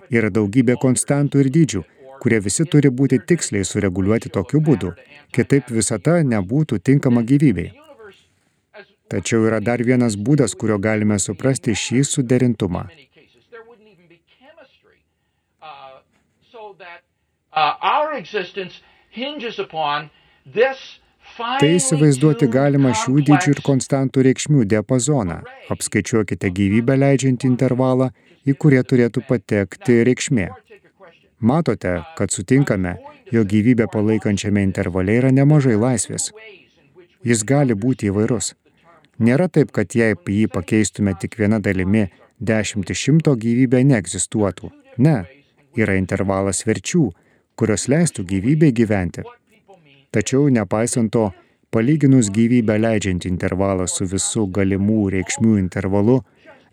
Yra 0.10 0.30
daugybė 0.34 0.76
konstantų 0.82 1.42
ir 1.42 1.50
dydžių, 1.56 1.82
kurie 2.22 2.40
visi 2.46 2.66
turi 2.74 2.92
būti 3.02 3.20
tiksliai 3.32 3.66
sureguliuoti 3.68 4.30
tokiu 4.38 4.62
būdu, 4.68 4.94
kitaip 5.36 5.72
visata 5.78 6.20
nebūtų 6.34 6.80
tinkama 6.90 7.24
gyvybei. 7.32 7.72
Tačiau 9.12 9.48
yra 9.50 9.60
dar 9.60 9.82
vienas 9.84 10.16
būdas, 10.16 10.54
kurio 10.56 10.78
galime 10.80 11.18
suprasti 11.20 11.74
šį 11.76 12.04
suderintumą. 12.08 12.86
Tai 21.60 21.68
įsivaizduoti 21.76 22.48
galima 22.52 22.94
šių 23.02 23.24
dydžių 23.28 23.54
ir 23.56 23.62
konstantų 23.68 24.24
reikšmių 24.28 24.66
diapazoną. 24.74 25.38
Apskaičiuokite 25.76 26.52
gyvybę 26.58 26.96
leidžiantį 27.04 27.50
intervalą, 27.52 28.12
į 28.48 28.56
kurį 28.64 28.84
turėtų 28.92 29.24
patekti 29.28 30.04
reikšmė. 30.08 30.48
Matote, 31.42 32.04
kad 32.18 32.32
sutinkame, 32.32 32.96
jo 33.32 33.44
gyvybę 33.44 33.88
palaikančiame 33.94 34.62
intervale 34.64 35.16
yra 35.18 35.32
nemažai 35.34 35.74
laisvės. 35.74 36.30
Jis 37.26 37.42
gali 37.50 37.74
būti 37.74 38.12
įvairus. 38.12 38.54
Nėra 39.22 39.48
taip, 39.50 39.72
kad 39.74 39.96
jei 39.98 40.14
jį 40.14 40.48
pakeistume 40.54 41.16
tik 41.18 41.40
viena 41.42 41.58
dalimi, 41.60 42.08
dešimt 42.40 42.90
iš 42.94 43.06
šimto 43.08 43.34
gyvybė 43.42 43.82
neegzistuotų. 43.90 44.70
Ne, 44.98 45.18
yra 45.78 45.98
intervalas 45.98 46.62
verčių, 46.68 47.10
kurios 47.58 47.88
leistų 47.90 48.26
gyvybei 48.30 48.72
gyventi. 48.74 49.26
Tačiau, 50.14 50.46
nepaisant 50.54 51.10
to, 51.14 51.32
palyginus 51.74 52.30
gyvybę 52.34 52.78
leidžiantį 52.86 53.30
intervalą 53.34 53.88
su 53.90 54.06
visų 54.06 54.46
galimų 54.58 55.10
reikšmių 55.16 55.58
intervalu, 55.58 56.22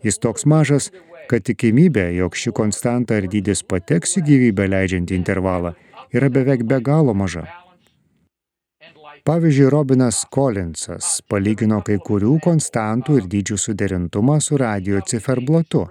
jis 0.05 0.21
toks 0.21 0.45
mažas, 0.45 0.91
kad 1.29 1.45
tikimybė, 1.45 2.09
jog 2.17 2.35
ši 2.35 2.53
konstanta 2.57 3.19
ar 3.19 3.27
dydis 3.29 3.61
pateks 3.61 4.17
į 4.17 4.25
gyvybę 4.29 4.65
leidžiantį 4.73 5.17
intervalą, 5.19 5.75
yra 6.15 6.29
beveik 6.33 6.65
be 6.65 6.79
galo 6.81 7.13
maža. 7.13 7.45
Pavyzdžiui, 9.29 9.67
Robinas 9.69 10.23
Collinsas 10.33 11.19
palygino 11.29 11.81
kai 11.85 11.99
kurių 12.01 12.37
konstantų 12.41 13.19
ir 13.19 13.27
dydžių 13.29 13.57
suderintumą 13.61 14.39
su 14.41 14.57
radio 14.57 15.01
ciferblatu, 15.05 15.83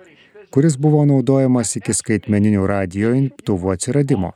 kuris 0.50 0.78
buvo 0.80 1.04
naudojamas 1.06 1.76
iki 1.78 1.94
skaitmeninių 1.94 2.64
radio 2.66 3.12
imtuvų 3.14 3.74
atsiradimo. 3.76 4.32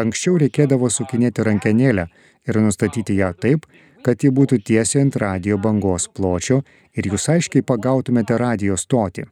Anksčiau 0.00 0.38
reikėdavo 0.40 0.88
sukinėti 0.90 1.44
rankenėlę 1.46 2.06
ir 2.48 2.60
nustatyti 2.62 3.18
ją 3.18 3.34
taip, 3.34 3.66
kad 4.06 4.24
ji 4.24 4.30
būtų 4.38 4.62
tiesiai 4.70 5.04
ant 5.04 5.20
radio 5.20 5.58
bangos 5.58 6.08
pločio 6.08 6.62
ir 6.94 7.10
jūs 7.10 7.28
aiškiai 7.34 7.66
pagautumėte 7.66 8.38
radio 8.40 8.78
stotį. 8.80 9.26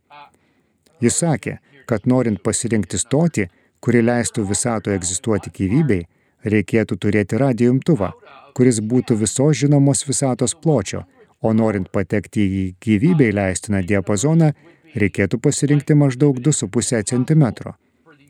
Jis 1.02 1.18
sakė, 1.22 1.58
kad 1.86 2.06
norint 2.06 2.42
pasirinkti 2.46 3.00
stotį, 3.00 3.48
kuri 3.82 4.02
leistų 4.06 4.44
visatoje 4.46 4.98
egzistuoti 5.00 5.50
gyvybei, 5.54 6.04
reikėtų 6.46 6.98
turėti 7.02 7.40
radijumtuvą, 7.42 8.12
kuris 8.56 8.78
būtų 8.92 9.16
visos 9.22 9.58
žinomos 9.62 10.04
visatos 10.06 10.54
pločio, 10.54 11.02
o 11.42 11.52
norint 11.52 11.90
patekti 11.90 12.44
į 12.60 12.62
gyvybei 12.82 13.32
leistiną 13.34 13.82
diapazoną, 13.86 14.52
reikėtų 14.94 15.40
pasirinkti 15.42 15.96
maždaug 15.98 16.38
2,5 16.38 17.02
cm. 17.10 17.44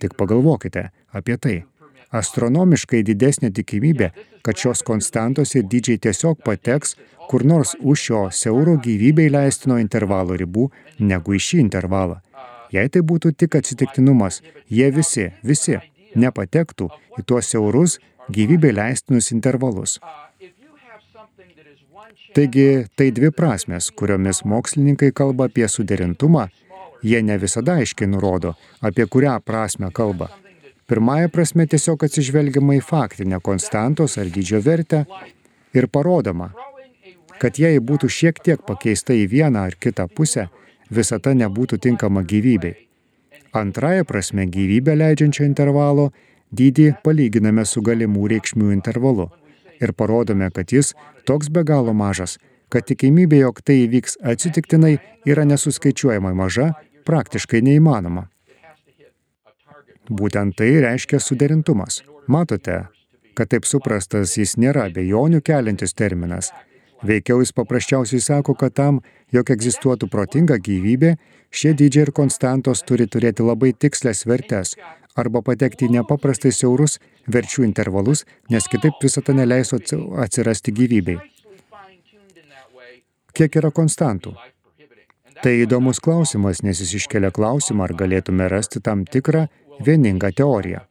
Tik 0.01 0.17
pagalvokite 0.17 0.89
apie 1.13 1.37
tai. 1.37 1.59
Astronomiškai 2.13 3.01
didesnė 3.09 3.53
tikimybė, 3.57 4.11
kad 4.45 4.59
šios 4.61 4.83
konstantos 4.85 5.55
ir 5.57 5.65
dydžiai 5.65 6.01
tiesiog 6.09 6.43
pateks 6.45 6.97
kur 7.29 7.45
nors 7.45 7.73
už 7.81 8.01
šio 8.07 8.23
siauro 8.31 8.75
gyvybei 8.77 9.31
leistino 9.33 9.79
intervalo 9.81 10.37
ribų, 10.37 10.69
negu 11.01 11.37
į 11.37 11.41
šį 11.47 11.61
intervalą. 11.63 12.21
Jei 12.73 12.89
tai 12.89 13.03
būtų 13.05 13.35
tik 13.37 13.59
atsitiktinumas, 13.59 14.41
jie 14.69 14.89
visi, 14.91 15.29
visi 15.45 15.79
nepatektų 16.17 16.89
į 17.21 17.25
tuos 17.29 17.51
siaurus 17.53 17.99
gyvybei 18.33 18.73
leistinus 18.73 19.33
intervalus. 19.35 19.99
Taigi 22.33 22.87
tai 22.97 23.11
dvi 23.13 23.29
prasmes, 23.37 23.91
kuriomis 23.93 24.41
mokslininkai 24.49 25.11
kalba 25.13 25.51
apie 25.51 25.67
suderintumą, 25.69 26.47
jie 27.05 27.21
ne 27.23 27.37
visada 27.39 27.77
aiškiai 27.81 28.09
nurodo, 28.09 28.55
apie 28.81 29.05
kurią 29.05 29.37
prasme 29.45 29.91
kalba. 29.93 30.31
Pirmąją 30.89 31.29
prasme 31.33 31.67
tiesiog 31.69 32.05
atsižvelgiama 32.09 32.79
į 32.79 32.83
faktinę 32.85 33.41
konstantos 33.45 34.17
ar 34.21 34.33
dydžio 34.33 34.63
vertę 34.65 35.05
ir 35.77 35.89
parodoma, 35.93 36.51
kad 37.41 37.61
jei 37.61 37.81
būtų 37.81 38.09
šiek 38.09 38.41
tiek 38.45 38.65
pakeista 38.67 39.17
į 39.17 39.29
vieną 39.29 39.69
ar 39.69 39.77
kitą 39.77 40.09
pusę, 40.09 40.49
visata 40.99 41.35
nebūtų 41.35 41.79
tinkama 41.87 42.23
gyvybei. 42.23 42.75
Antrąją 43.53 44.05
prasme 44.09 44.47
gyvybę 44.49 44.95
leidžiančio 44.97 45.45
intervalo 45.45 46.11
dydį 46.53 46.89
palyginame 47.05 47.65
su 47.69 47.83
galimų 47.85 48.29
reikšmių 48.33 48.71
intervalu 48.73 49.29
ir 49.83 49.93
parodome, 49.93 50.49
kad 50.51 50.73
jis 50.73 50.95
toks 51.29 51.51
be 51.51 51.65
galo 51.65 51.93
mažas, 51.93 52.39
kad 52.73 52.87
tikimybė, 52.89 53.43
jog 53.43 53.61
tai 53.67 53.83
įvyks 53.87 54.21
atsitiktinai, 54.33 54.97
yra 55.29 55.45
nesuskaičiuojamai 55.49 56.33
maža, 56.39 56.73
praktiškai 57.09 57.61
neįmanoma. 57.67 58.29
Būtent 60.11 60.57
tai 60.59 60.71
reiškia 60.85 61.21
suderintumas. 61.21 62.03
Matote, 62.27 62.87
kad 63.35 63.51
taip 63.53 63.67
suprastas 63.69 64.37
jis 64.39 64.57
nėra 64.61 64.89
abejonių 64.89 65.41
keliantis 65.45 65.95
terminas. 65.99 66.53
Veikiau 67.03 67.41
jis 67.43 67.51
paprasčiausiai 67.53 68.23
sako, 68.23 68.55
kad 68.55 68.75
tam, 68.79 69.01
jog 69.35 69.51
egzistuotų 69.51 70.07
protinga 70.11 70.59
gyvybė, 70.63 71.17
šie 71.51 71.73
dydžiai 71.75 72.07
ir 72.07 72.13
konstantos 72.15 72.85
turi 72.87 73.09
turėti 73.11 73.43
labai 73.43 73.73
tikslės 73.75 74.23
vertes, 74.31 74.77
arba 75.19 75.43
patekti 75.43 75.89
į 75.89 75.97
nepaprastai 75.99 76.53
siaurus 76.55 76.99
verčių 77.27 77.67
intervalus, 77.67 78.25
nes 78.51 78.69
kitaip 78.71 79.03
visata 79.03 79.35
neleis 79.35 79.75
atsirasti 79.75 80.75
gyvybei. 80.79 81.19
Kiek 83.33 83.57
yra 83.59 83.73
konstantų? 83.75 84.35
Tai 85.43 85.53
įdomus 85.59 85.99
klausimas, 85.99 86.61
nes 86.63 86.79
jis 86.85 86.93
iškelia 87.01 87.33
klausimą, 87.35 87.89
ar 87.89 87.97
galėtume 87.99 88.47
rasti 88.53 88.79
tam 88.85 89.03
tikrą 89.09 89.49
vieningą 89.83 90.31
teoriją, 90.39 90.85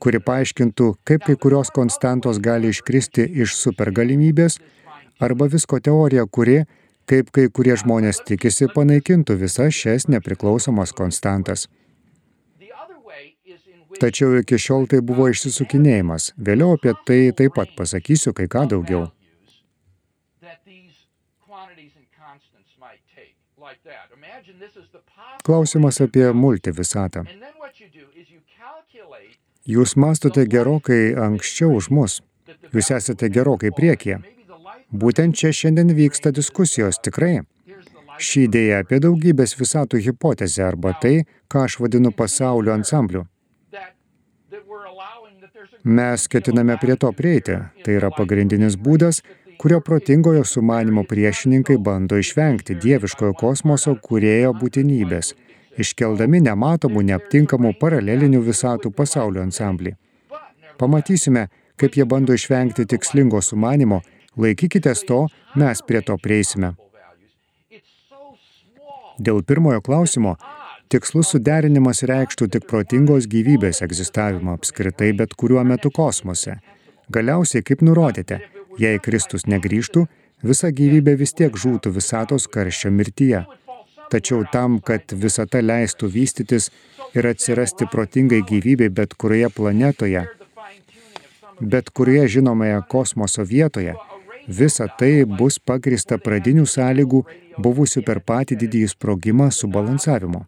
kuri 0.00 0.20
paaiškintų, 0.24 0.86
kaip 1.04 1.26
kai 1.26 1.34
kurios 1.36 1.72
konstantos 1.74 2.40
gali 2.40 2.70
iškristi 2.72 3.26
iš 3.44 3.58
supergalimybės, 3.58 4.56
arba 5.24 5.48
visko 5.50 5.80
teorija, 5.80 6.26
kuri, 6.26 6.64
kaip 7.10 7.30
kai 7.34 7.48
kurie 7.52 7.76
žmonės 7.80 8.22
tikisi, 8.28 8.68
panaikintų 8.74 9.38
visas 9.40 9.74
šias 9.76 10.08
nepriklausomas 10.12 10.94
konstantas. 10.96 11.68
Tačiau 14.00 14.40
iki 14.40 14.58
šiol 14.58 14.88
tai 14.90 14.98
buvo 15.06 15.28
išsisukinėjimas. 15.30 16.32
Vėliau 16.34 16.74
apie 16.74 16.94
tai 17.06 17.18
taip 17.36 17.54
pat 17.58 17.70
pasakysiu 17.78 18.34
kai 18.34 18.48
ką 18.50 18.66
daugiau. 18.72 19.06
Klausimas 25.44 26.00
apie 26.00 26.26
multivisatą. 26.32 27.24
Jūs 29.64 29.94
mastote 29.96 30.44
gerokai 30.50 31.14
anksčiau 31.16 31.76
už 31.78 31.90
mus. 31.94 32.20
Jūs 32.74 32.90
esate 32.98 33.30
gerokai 33.32 33.70
priekyje. 33.76 34.18
Būtent 34.92 35.36
čia 35.36 35.52
šiandien 35.52 35.94
vyksta 35.96 36.32
diskusijos 36.34 37.00
tikrai. 37.02 37.42
Ši 38.18 38.44
idėja 38.46 38.82
apie 38.84 39.00
daugybės 39.02 39.56
visatų 39.58 40.00
hipotezę 40.04 40.62
arba 40.62 40.92
tai, 41.02 41.24
ką 41.50 41.64
aš 41.66 41.80
vadinu 41.82 42.12
pasaulio 42.14 42.74
ansambliu. 42.74 43.24
Mes 45.84 46.28
ketiname 46.28 46.76
prie 46.80 46.96
to 46.96 47.10
prieiti. 47.12 47.58
Tai 47.84 47.96
yra 47.98 48.08
pagrindinis 48.14 48.76
būdas, 48.80 49.20
kurio 49.60 49.80
protingojo 49.80 50.44
sumanimo 50.44 51.04
priešininkai 51.04 51.76
bando 51.76 52.16
išvengti 52.16 52.78
dieviškojo 52.80 53.34
kosmoso 53.36 53.92
kurėjo 54.06 54.54
būtinybės, 54.60 55.34
iškeldami 55.76 56.40
nematomų, 56.46 57.02
neaptinkamų 57.10 57.74
paralelinių 57.80 58.40
visatų 58.46 58.94
pasaulio 58.96 59.42
ansamblį. 59.44 59.96
Pamatysime, 60.78 61.48
kaip 61.76 61.98
jie 61.98 62.06
bando 62.08 62.32
išvengti 62.32 62.86
tikslingo 62.88 63.42
sumanimo, 63.42 64.00
laikykitės 64.36 65.04
to, 65.08 65.26
mes 65.56 65.82
prie 65.86 66.02
to 66.02 66.16
prieisime. 66.18 66.74
Dėl 69.18 69.42
pirmojo 69.46 69.82
klausimo, 69.84 70.34
tikslus 70.90 71.30
suderinimas 71.34 72.02
reikštų 72.10 72.48
tik 72.56 72.66
protingos 72.70 73.28
gyvybės 73.30 73.82
egzistavimą 73.86 74.56
apskritai 74.58 75.12
bet 75.14 75.36
kuriuo 75.38 75.62
metu 75.64 75.92
kosmose. 75.94 76.58
Galiausiai, 77.14 77.62
kaip 77.62 77.84
nurodėte, 77.84 78.40
jei 78.80 78.98
Kristus 78.98 79.46
negrįžtų, 79.46 80.06
visa 80.42 80.70
gyvybė 80.70 81.14
vis 81.20 81.34
tiek 81.36 81.54
žūtų 81.54 81.92
visatos 81.94 82.48
karščio 82.50 82.90
mirtyje. 82.90 83.44
Tačiau 84.10 84.44
tam, 84.52 84.80
kad 84.84 85.14
visata 85.14 85.62
leistų 85.62 86.10
vystytis 86.10 86.70
ir 87.14 87.26
atsirasti 87.30 87.86
protingai 87.90 88.42
gyvybei 88.46 88.90
bet 88.90 89.14
kurioje 89.14 89.48
planetoje, 89.54 90.24
bet 91.60 91.90
kurioje 91.90 92.28
žinomoje 92.36 92.82
kosmoso 92.90 93.46
vietoje, 93.46 93.94
visa 94.48 94.86
tai 94.98 95.24
bus 95.24 95.58
pagrista 95.58 96.18
pradinių 96.18 96.66
sąlygų 96.66 97.24
buvusių 97.58 98.02
per 98.04 98.20
patį 98.20 98.58
didįjį 98.64 98.88
sprogimą 98.94 99.50
subalansavimo. 99.50 100.44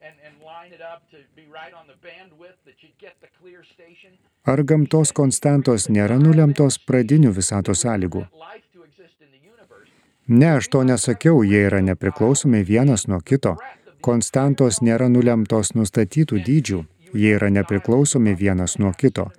Ar 4.47 4.63
gamtos 4.63 5.11
konstantos 5.13 5.89
nėra 5.91 6.21
nulemtos 6.23 6.79
pradinių 6.79 7.33
visatos 7.35 7.83
sąlygų? 7.83 8.27
Ne, 10.29 10.51
aš 10.59 10.69
to 10.69 10.83
nesakiau, 10.83 11.43
jie 11.43 11.65
yra 11.67 11.81
nepriklausomi 11.83 12.63
vienas 12.67 13.07
nuo 13.07 13.21
kito. 13.23 13.57
Konstantos 14.03 14.81
nėra 14.83 15.09
nulemtos 15.11 15.73
nustatytų 15.75 16.41
dydžių, 16.47 16.79
jie 17.15 17.33
yra 17.39 17.51
nepriklausomi 17.51 18.35
vienas 18.35 18.79
nuo 18.79 18.93
kito. 18.93 19.31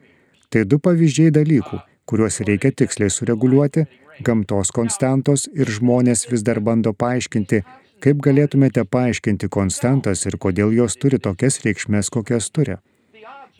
Tai 0.49 0.63
du 0.63 0.79
pavyzdžiai 0.79 1.31
dalykų, 1.35 1.79
kuriuos 2.07 2.39
reikia 2.47 2.71
tiksliai 2.71 3.11
sureguliuoti, 3.11 3.83
gamtos 4.23 4.71
konstantos 4.73 5.47
ir 5.53 5.69
žmonės 5.69 6.27
vis 6.31 6.43
dar 6.43 6.59
bando 6.59 6.93
paaiškinti, 6.93 7.61
kaip 8.03 8.21
galėtumėte 8.25 8.83
paaiškinti 8.85 9.49
konstantas 9.49 10.25
ir 10.25 10.37
kodėl 10.37 10.73
jos 10.73 10.97
turi 11.01 11.19
tokias 11.19 11.61
reikšmės, 11.65 12.09
kokias 12.13 12.49
turi. 12.51 12.77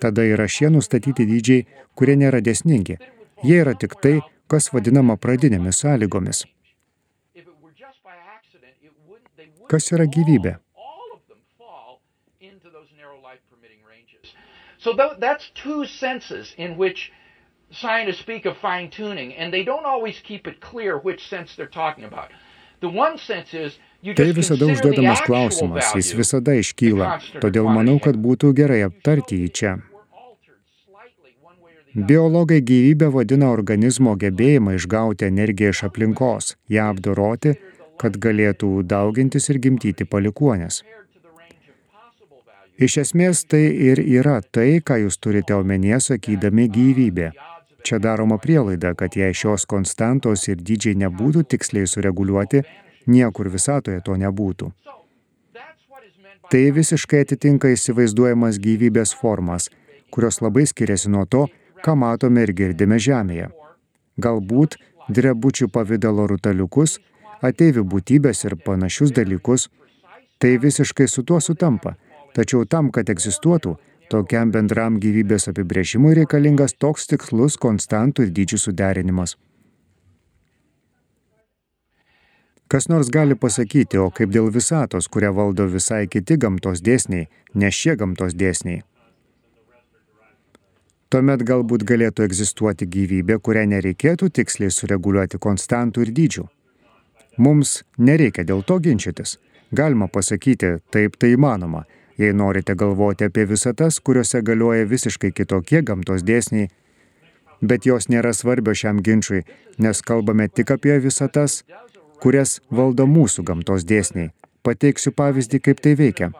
Tada 0.01 0.25
yra 0.25 0.45
šie 0.47 0.69
nustatyti 0.73 1.25
dydžiai, 1.25 1.65
kurie 1.97 2.15
nėra 2.21 2.41
desningi. 2.41 2.99
Jie 3.43 3.57
yra 3.63 3.73
tik 3.73 3.97
tai, 4.01 4.19
kas 4.47 4.69
vadinama 4.73 5.17
pradinėmis 5.17 5.81
sąlygomis. 5.83 6.45
Kas 9.67 9.91
yra 9.91 10.05
gyvybė? 10.07 10.57
So 14.79 14.93
that's 15.19 15.49
two 15.53 15.85
senses 15.85 16.53
in 16.57 16.77
which 16.77 17.11
scientists 17.71 18.19
speak 18.19 18.45
of 18.45 18.57
fine 18.57 18.89
tuning, 18.89 19.33
and 19.33 19.53
they 19.53 19.63
don't 19.63 19.85
always 19.85 20.19
keep 20.23 20.47
it 20.47 20.61
clear 20.61 20.97
which 20.97 21.27
sense 21.27 21.55
they're 21.55 21.67
talking 21.67 22.03
about. 22.03 22.29
The 22.79 22.89
one 22.89 23.17
sense 23.17 23.53
is 23.53 23.79
Tai 24.15 24.31
visada 24.31 24.65
užduodamas 24.69 25.23
klausimas, 25.25 25.89
jis 25.97 26.11
visada 26.13 26.53
iškyla, 26.53 27.07
todėl 27.41 27.65
manau, 27.65 27.97
kad 27.99 28.15
būtų 28.21 28.51
gerai 28.55 28.83
aptarti 28.85 29.39
jį 29.41 29.47
čia. 29.59 29.71
Biologai 31.97 32.59
gyvybę 32.61 33.09
vadina 33.09 33.49
organizmo 33.49 34.13
gebėjimą 34.21 34.75
išgauti 34.77 35.25
energiją 35.25 35.73
iš 35.73 35.81
aplinkos, 35.89 36.53
ją 36.69 36.91
apdoroti, 36.93 37.55
kad 37.97 38.21
galėtų 38.21 38.83
daugintis 38.85 39.49
ir 39.49 39.57
gimtyti 39.65 40.05
palikuonės. 40.05 40.83
Iš 42.77 42.99
esmės 43.01 43.41
tai 43.49 43.63
ir 43.89 43.97
yra 43.97 44.37
tai, 44.45 44.77
ką 44.85 45.01
jūs 45.07 45.17
turite 45.17 45.57
omenyje 45.57 45.97
sakydami 46.11 46.69
gyvybė. 46.69 47.31
Čia 47.85 47.99
daroma 48.03 48.37
prielaida, 48.41 48.93
kad 48.97 49.15
jei 49.15 49.33
šios 49.33 49.65
konstantos 49.69 50.47
ir 50.47 50.59
dydžiai 50.59 50.97
nebūtų 51.03 51.43
tiksliai 51.51 51.87
sureguliuoti, 51.87 52.63
Niekur 53.07 53.47
visatoje 53.47 54.01
to 54.03 54.17
nebūtų. 54.19 54.71
Tai 56.51 56.63
visiškai 56.75 57.23
atitinka 57.23 57.71
įsivaizduojamas 57.71 58.59
gyvybės 58.63 59.13
formas, 59.15 59.69
kurios 60.11 60.39
labai 60.43 60.65
skiriasi 60.67 61.11
nuo 61.11 61.23
to, 61.25 61.45
ką 61.83 61.95
matome 61.99 62.43
ir 62.43 62.53
girdime 62.55 62.99
Žemėje. 62.99 63.49
Galbūt 64.19 64.77
drebučių 65.11 65.69
pavydalo 65.71 66.27
rutaliukus, 66.31 66.97
ateivių 67.43 67.83
būtybės 67.93 68.43
ir 68.47 68.57
panašius 68.63 69.13
dalykus, 69.15 69.67
tai 70.39 70.55
visiškai 70.63 71.07
su 71.07 71.23
tuo 71.23 71.39
sutampa. 71.43 71.95
Tačiau 72.35 72.65
tam, 72.65 72.91
kad 72.91 73.09
egzistuotų, 73.09 73.75
tokiam 74.11 74.51
bendram 74.51 74.99
gyvybės 75.03 75.49
apibrėžimui 75.51 76.13
reikalingas 76.21 76.75
toks 76.79 77.07
tikslus 77.11 77.57
konstantų 77.61 78.27
ir 78.27 78.33
dydžių 78.39 78.59
suderinimas. 78.67 79.35
Kas 82.67 82.89
nors 82.91 83.07
gali 83.07 83.35
pasakyti, 83.39 83.95
o 83.97 84.09
kaip 84.11 84.33
dėl 84.35 84.49
visatos, 84.51 85.07
kurią 85.07 85.31
valdo 85.35 85.69
visai 85.71 86.03
kiti 86.11 86.35
gamtos 86.35 86.81
dėsniai, 86.83 87.29
ne 87.55 87.69
šie 87.71 87.95
gamtos 87.95 88.35
dėsniai. 88.35 88.81
Tuomet 91.07 91.45
galbūt 91.47 91.85
galėtų 91.87 92.25
egzistuoti 92.27 92.83
gyvybė, 92.91 93.37
kurią 93.39 93.63
nereikėtų 93.71 94.27
tiksliai 94.39 94.73
sureguliuoti 94.75 95.39
konstantų 95.39 96.03
ir 96.03 96.11
dydžių. 96.17 96.43
Mums 97.39 97.85
nereikia 97.97 98.43
dėl 98.43 98.65
to 98.67 98.75
ginčytis. 98.83 99.37
Galima 99.71 100.09
pasakyti, 100.11 100.81
taip 100.91 101.15
tai 101.15 101.31
įmanoma, 101.37 101.85
jei 102.17 102.33
norite 102.33 102.75
galvoti 102.75 103.27
apie 103.27 103.45
visatas, 103.49 103.99
kuriuose 103.99 104.41
galioja 104.41 104.85
visiškai 104.89 105.31
kitokie 105.31 105.81
gamtos 105.85 106.25
dėsniai, 106.27 106.69
bet 107.61 107.85
jos 107.85 108.09
nėra 108.09 108.33
svarbios 108.33 108.81
šiam 108.81 109.01
ginčiui, 109.05 109.43
nes 109.77 110.01
kalbame 110.01 110.47
tik 110.49 110.73
apie 110.77 110.99
visatas, 111.03 111.63
kurias 112.21 112.59
valdo 112.71 113.05
mūsų 113.05 113.45
gamtos 113.49 113.85
dėsniai. 113.85 114.31
Pateiksiu 114.63 115.13
pavyzdį, 115.15 115.59
kaip 115.63 115.83
tai 115.83 115.95
veikia. 115.95 116.31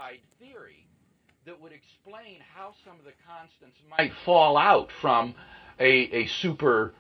might 3.97 4.13
fall 4.23 4.57
out 4.57 4.91
from 4.91 5.33
a, 5.79 5.91
a 6.13 6.27
super 6.27 6.93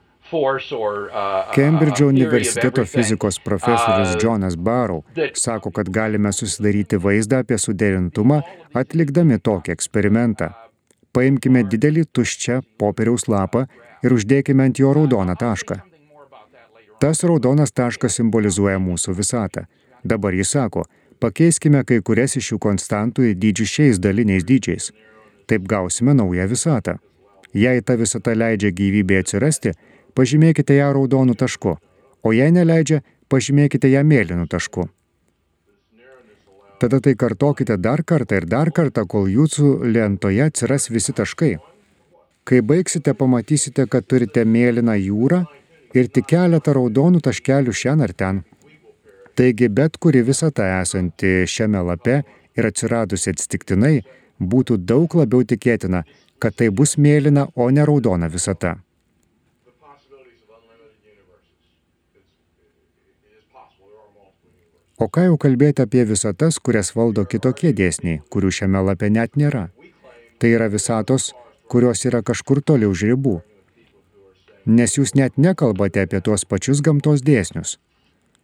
Kembridžo 1.55 2.07
universiteto 2.07 2.85
fizikos 2.85 3.39
profesorius 3.39 4.15
Jonas 4.23 4.55
Barrow 4.55 5.01
sako, 5.33 5.71
kad 5.71 5.89
galime 5.89 6.33
susidaryti 6.33 6.97
vaizdą 6.97 7.41
apie 7.43 7.57
suderintumą 7.57 8.41
atlikdami 8.73 9.39
tokį 9.39 9.75
eksperimentą. 9.75 10.51
Paimkime 11.15 11.63
didelį 11.63 12.05
tuščią 12.13 12.61
popieriaus 12.77 13.27
lapą 13.31 13.65
ir 14.03 14.13
uždėkime 14.13 14.67
ant 14.69 14.79
jo 14.79 14.93
raudoną 14.93 15.35
tašką. 15.39 15.79
Tas 17.01 17.23
raudonas 17.23 17.73
taškas 17.73 18.19
simbolizuoja 18.19 18.77
mūsų 18.81 19.13
visatą. 19.17 19.65
Dabar 20.03 20.33
jis 20.33 20.53
sako, 20.55 20.85
pakeiskime 21.21 21.83
kai 21.85 21.99
kurias 22.01 22.37
iš 22.37 22.51
šių 22.51 22.59
konstantų 22.67 23.31
į 23.31 23.35
dydžių 23.41 23.67
šiais 23.73 23.99
daliniais 24.01 24.45
dydžiais. 24.45 24.91
Taip 25.47 25.67
gausime 25.69 26.13
naują 26.17 26.47
visatą. 26.49 26.97
Jei 27.53 27.81
ta 27.81 27.95
visata 27.97 28.33
leidžia 28.35 28.73
gyvybė 28.75 29.21
atsirasti, 29.23 29.71
pažymėkite 30.17 30.77
ją 30.79 30.91
raudonu 30.97 31.37
tašku, 31.37 31.77
o 32.25 32.33
jei 32.33 32.51
neleidžia, 32.51 33.03
pažymėkite 33.29 33.91
ją 33.93 34.03
mėlynu 34.03 34.47
tašku. 34.49 34.87
Tada 36.81 36.99
tai 37.01 37.15
kartokite 37.17 37.77
dar 37.77 38.03
kartą 38.03 38.37
ir 38.37 38.45
dar 38.45 38.69
kartą, 38.71 39.05
kol 39.09 39.25
jūsų 39.29 39.89
lentoje 39.93 40.43
atsiras 40.45 40.91
visi 40.93 41.13
taškai. 41.13 41.55
Kai 42.47 42.59
baigsite, 42.61 43.13
pamatysite, 43.17 43.87
kad 43.91 44.05
turite 44.05 44.45
mėlyną 44.45 44.93
jūrą 45.01 45.41
ir 45.97 46.09
tik 46.13 46.29
keletą 46.29 46.75
raudonų 46.77 47.23
taškelių 47.25 47.73
šiandien 47.73 48.05
ar 48.05 48.13
ten. 48.13 48.43
Taigi 49.37 49.69
bet 49.69 49.97
kuri 50.01 50.21
visata 50.25 50.69
esanti 50.79 51.43
šiame 51.49 51.81
lape 51.89 52.21
ir 52.57 52.69
atsiradusi 52.69 53.33
atsitiktinai 53.33 53.95
būtų 54.39 54.77
daug 54.77 55.13
labiau 55.17 55.43
tikėtina, 55.45 56.03
kad 56.39 56.55
tai 56.57 56.69
bus 56.69 56.95
mėlyna, 56.97 57.49
o 57.55 57.69
ne 57.73 57.85
raudona 57.85 58.29
visata. 58.29 58.77
O 64.97 65.07
ką 65.13 65.27
jau 65.27 65.37
kalbėti 65.37 65.83
apie 65.85 66.03
visatas, 66.09 66.57
kurias 66.57 66.93
valdo 66.97 67.25
kitokie 67.29 67.73
dėsniai, 67.79 68.21
kurių 68.33 68.51
šiame 68.59 68.81
lape 68.87 69.09
net 69.13 69.37
nėra. 69.37 69.67
Tai 70.39 70.49
yra 70.53 70.67
visatos, 70.73 71.31
kurios 71.69 72.05
yra 72.09 72.23
kažkur 72.25 72.61
toliau 72.61 72.95
už 72.95 73.05
ribų. 73.11 73.35
Nes 74.65 74.97
jūs 74.97 75.13
net 75.15 75.37
nekalbate 75.37 76.01
apie 76.03 76.21
tuos 76.21 76.43
pačius 76.45 76.81
gamtos 76.81 77.21
dėsnius. 77.21 77.77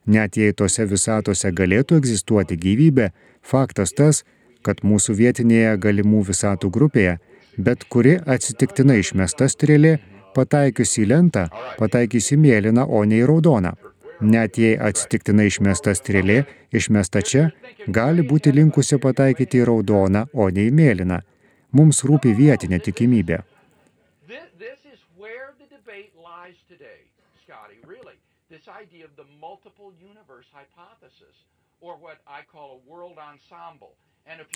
Net 0.05 0.37
jei 0.37 0.53
tose 0.53 0.85
visatose 0.85 1.51
galėtų 1.51 1.97
egzistuoti 2.01 2.57
gyvybė, 2.59 3.11
faktas 3.41 3.95
tas, 3.97 4.23
kad 4.63 4.83
mūsų 4.83 5.15
vietinėje 5.19 5.77
galimų 5.83 6.23
visatų 6.29 6.69
grupėje 6.71 7.17
bet 7.57 7.85
kuri 7.89 8.17
atsitiktinai 8.25 8.99
išmesta 9.03 9.47
strėlė 9.49 9.97
pataikius 10.33 10.97
į 10.97 11.07
lentą 11.11 11.47
pataikys 11.77 12.31
į 12.33 12.39
mėlyną, 12.41 12.85
o 12.87 13.03
ne 13.05 13.21
į 13.21 13.27
raudoną. 13.29 13.73
Net 14.23 14.57
jei 14.57 14.75
atsitiktinai 14.79 15.49
išmesta 15.49 15.91
strėlė, 15.97 16.43
išmesta 16.71 17.21
čia, 17.27 17.49
gali 17.87 18.23
būti 18.23 18.53
linkusi 18.55 18.99
pataikyti 19.03 19.59
į 19.59 19.65
raudoną, 19.69 20.27
o 20.33 20.47
ne 20.49 20.67
į 20.69 20.71
mėlyną. 20.79 21.19
Mums 21.75 22.03
rūpi 22.07 22.31
vietinė 22.37 22.79
tikimybė. 22.79 23.41
This 28.53 28.69
idea 28.69 29.03
of 29.03 29.15
the 29.17 29.25
multiple 29.41 29.91
universe 29.97 30.47
hypothesis, 30.53 31.35
or 31.81 31.97
what 31.97 32.21
I 32.29 32.45
call 32.45 32.77
a 32.77 32.79
world 32.87 33.17
ensemble. 33.17 33.97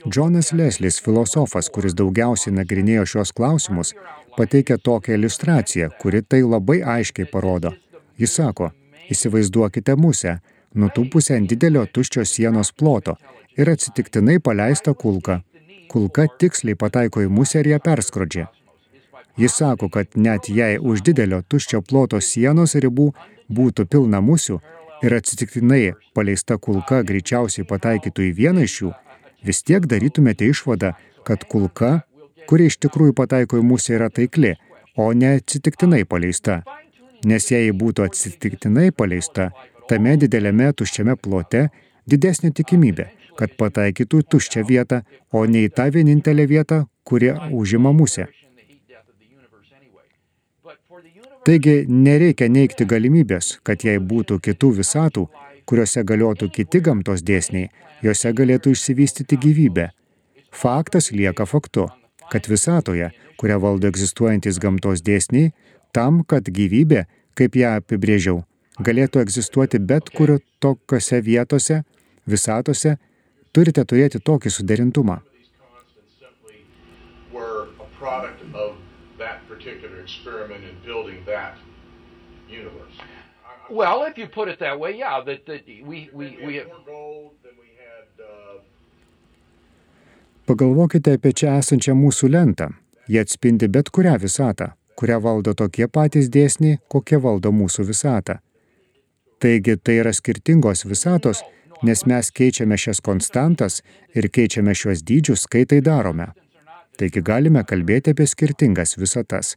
Džonas 0.08 0.54
Leslis, 0.54 1.02
filosofas, 1.04 1.68
kuris 1.74 1.96
daugiausiai 1.98 2.54
nagrinėjo 2.56 3.04
šios 3.14 3.34
klausimus, 3.36 3.92
pateikia 4.38 4.78
tokią 4.78 5.18
iliustraciją, 5.18 5.90
kuri 6.02 6.22
tai 6.24 6.44
labai 6.46 6.78
aiškiai 6.96 7.28
parodo. 7.34 7.74
Jis 8.22 8.38
sako, 8.40 8.70
įsivaizduokite 9.14 9.96
musę, 9.96 10.38
nutūpusią 10.76 11.40
ant 11.40 11.50
didelio 11.52 11.86
tuščio 11.86 12.26
sienos 12.26 12.72
ploto 12.72 13.18
ir 13.58 13.70
atsitiktinai 13.72 14.40
paleista 14.40 14.94
kulka. 14.94 15.42
Kulka 15.92 16.28
tiksliai 16.40 16.76
pataiko 16.76 17.24
į 17.24 17.32
musę 17.32 17.62
ir 17.64 17.72
ją 17.74 17.80
perskrodžia. 17.84 18.48
Jis 19.38 19.54
sako, 19.60 19.90
kad 19.90 20.16
net 20.16 20.50
jei 20.50 20.80
už 20.80 21.04
didelio 21.06 21.42
tuščio 21.42 21.84
ploto 21.86 22.20
sienos 22.22 22.76
ribų 22.76 23.12
būtų 23.54 23.86
pilna 23.86 24.22
musių 24.22 24.60
ir 25.06 25.14
atsitiktinai 25.14 25.94
paleista 26.18 26.58
kulka 26.58 27.04
greičiausiai 27.06 27.68
pataikytų 27.70 28.30
į 28.30 28.32
vieną 28.40 28.66
iš 28.66 28.80
jų, 28.82 28.94
vis 29.46 29.62
tiek 29.64 29.86
darytumėte 29.86 30.50
išvadą, 30.50 30.96
kad 31.28 31.46
kulka, 31.52 32.02
kuri 32.50 32.70
iš 32.72 32.80
tikrųjų 32.82 33.14
pataiko 33.14 33.62
į 33.62 33.66
musę, 33.68 33.94
yra 34.00 34.10
taikli, 34.10 34.56
o 34.98 35.12
ne 35.14 35.36
atsitiktinai 35.38 36.04
paleista. 36.10 36.64
Nes 37.26 37.50
jei 37.52 37.72
būtų 37.74 38.06
atsitiktinai 38.06 38.92
paleista, 38.92 39.50
tame 39.90 40.18
dideliame 40.22 40.70
tuščiame 40.74 41.16
plote 41.18 41.68
didesnė 42.08 42.52
tikimybė, 42.54 43.08
kad 43.40 43.56
pataikytų 43.58 44.24
tuščią 44.32 44.66
vietą, 44.68 45.02
o 45.32 45.46
ne 45.46 45.66
į 45.68 45.74
tą 45.74 45.90
vienintelę 45.94 46.46
vietą, 46.48 46.86
kurią 47.04 47.50
užima 47.52 47.94
musė. 47.94 48.28
Taigi 51.48 51.86
nereikia 51.88 52.50
neikti 52.52 52.86
galimybės, 52.86 53.54
kad 53.64 53.86
jei 53.88 54.02
būtų 54.04 54.42
kitų 54.44 54.72
visatų, 54.82 55.22
kuriuose 55.68 56.04
galiotų 56.04 56.50
kiti 56.52 56.82
gamtos 56.84 57.24
dėsniai, 57.24 57.70
juose 58.04 58.34
galėtų 58.36 58.74
išsivystyti 58.76 59.40
gyvybė. 59.46 59.86
Faktas 60.52 61.12
lieka 61.16 61.48
faktu, 61.48 61.88
kad 62.32 62.50
visatoje, 62.52 63.14
kurią 63.40 63.62
valdo 63.64 63.88
egzistuojantis 63.88 64.60
gamtos 64.60 65.04
dėsniai, 65.08 65.54
tam, 65.94 66.24
kad 66.24 66.48
gyvybė, 66.48 67.06
kaip 67.38 67.56
ją 67.60 67.78
apibrėžiau, 67.82 68.42
galėtų 68.84 69.22
egzistuoti 69.24 69.80
bet 69.80 70.10
kur 70.10 70.38
tokiose 70.64 71.22
vietose, 71.22 71.82
visatose, 72.28 72.98
turite 73.54 73.86
turėti 73.86 74.20
tokį 74.20 74.54
suderintumą. 74.54 75.22
Well, 83.70 84.06
if 84.06 84.18
you 84.18 84.28
put 84.28 84.48
it 84.48 84.60
that 84.60 84.80
way, 84.80 84.98
yeah, 84.98 85.22
that, 85.26 85.46
that 85.46 85.68
we, 85.68 86.10
we, 86.14 86.38
we 86.46 86.56
have... 86.56 86.68
Uh, 86.68 88.64
Pagalvokite 90.48 91.18
apie 91.18 91.34
čia 91.36 91.58
esančią 91.60 91.92
mūsų 92.00 92.30
lentą. 92.32 92.70
Jie 93.12 93.20
atspindi 93.20 93.68
bet 93.68 93.90
kurią 93.92 94.14
visatą, 94.22 94.70
kurią 94.98 95.20
valdo 95.24 95.54
tokie 95.54 95.88
patys 95.88 96.32
dėsniai, 96.34 96.80
kokie 96.92 97.20
valdo 97.22 97.54
mūsų 97.54 97.88
visatą. 97.92 98.40
Taigi 99.40 99.78
tai 99.78 100.00
yra 100.02 100.14
skirtingos 100.18 100.84
visatos, 100.90 101.44
nes 101.86 102.04
mes 102.10 102.32
keičiame 102.34 102.78
šias 102.78 103.04
konstantas 103.06 103.84
ir 104.18 104.30
keičiame 104.34 104.74
šios 104.74 105.06
dydžius, 105.06 105.46
kai 105.46 105.66
tai 105.70 105.84
darome. 105.86 106.32
Taigi 106.98 107.22
galime 107.22 107.62
kalbėti 107.64 108.16
apie 108.16 108.26
skirtingas 108.26 108.98
visatas, 108.98 109.56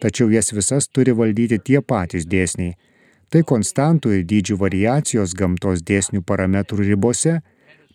tačiau 0.00 0.28
jas 0.28 0.52
visas 0.52 0.88
turi 0.92 1.16
valdyti 1.16 1.58
tie 1.58 1.80
patys 1.80 2.28
dėsniai– 2.28 2.76
Tai 3.32 3.40
konstantų 3.48 4.10
ir 4.18 4.24
dydžių 4.28 4.58
variacijos 4.60 5.32
gamtos 5.32 5.80
dėsnių 5.88 6.20
parametrų 6.28 6.84
ribose, 6.90 7.38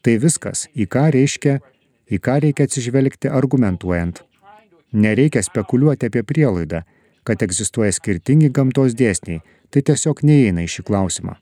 tai 0.01 0.15
viskas, 0.17 0.65
į 0.73 0.87
ką 0.89 1.03
reiškia, 1.13 1.59
į 2.09 2.17
ką 2.25 2.39
reikia 2.41 2.65
atsižvelgti 2.65 3.29
argumentuojant. 3.29 4.23
Nereikia 4.93 5.43
spekuliuoti 5.43 6.07
apie 6.07 6.23
prielaidą, 6.23 6.83
kad 7.27 7.43
egzistuoja 7.43 7.91
skirtingi 7.91 8.49
gamtos 8.55 8.95
dėsniai, 8.95 9.43
tai 9.71 9.83
tiesiog 9.83 10.23
neįeina 10.23 10.63
į 10.63 10.71
šį 10.77 10.87
klausimą. 10.87 11.35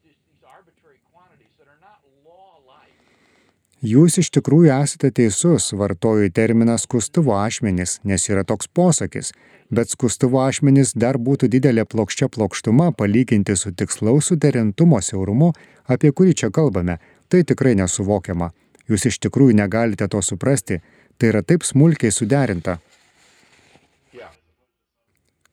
Jūs 3.86 4.16
iš 4.18 4.32
tikrųjų 4.34 4.72
esate 4.74 5.12
teisus, 5.14 5.68
vartoju 5.78 6.32
terminą 6.34 6.78
skustuvo 6.82 7.36
ašmenys, 7.38 8.00
nes 8.04 8.24
yra 8.32 8.42
toks 8.48 8.66
posakis, 8.66 9.30
bet 9.70 9.92
skustuvo 9.94 10.40
ašmenys 10.42 10.96
dar 10.98 11.20
būtų 11.22 11.52
didelė 11.54 11.86
plokščia 11.86 12.32
plokštuma 12.34 12.90
palyginti 12.98 13.54
su 13.54 13.70
tikslaus 13.78 14.32
suderintumo 14.32 15.02
siaurumu, 15.06 15.52
apie 15.86 16.10
kurį 16.12 16.34
čia 16.34 16.50
kalbame. 16.50 16.98
Tai 17.30 17.44
tikrai 17.44 17.76
nesuvokiama. 17.78 18.50
Jūs 18.90 19.06
iš 19.12 19.20
tikrųjų 19.28 19.54
negalite 19.60 20.08
to 20.10 20.22
suprasti, 20.22 20.80
tai 21.18 21.30
yra 21.34 21.44
taip 21.46 21.62
smulkiai 21.66 22.14
suderinta. 22.14 22.80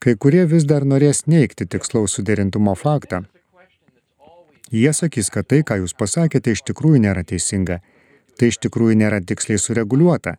Kai 0.02 0.16
kurie 0.18 0.42
vis 0.50 0.64
dar 0.66 0.82
norės 0.82 1.28
neikti 1.30 1.62
tikslaus 1.70 2.16
suderintumo 2.16 2.72
faktą. 2.74 3.20
Jie 4.74 4.90
sakys, 4.98 5.28
kad 5.30 5.46
tai, 5.46 5.60
ką 5.62 5.76
jūs 5.78 5.92
pasakėte, 5.94 6.56
iš 6.56 6.64
tikrųjų 6.66 7.04
nėra 7.04 7.22
teisinga. 7.22 7.76
Tai 8.34 8.48
iš 8.50 8.58
tikrųjų 8.64 8.96
nėra 8.98 9.20
tiksliai 9.22 9.60
sureguliuota. 9.62 10.38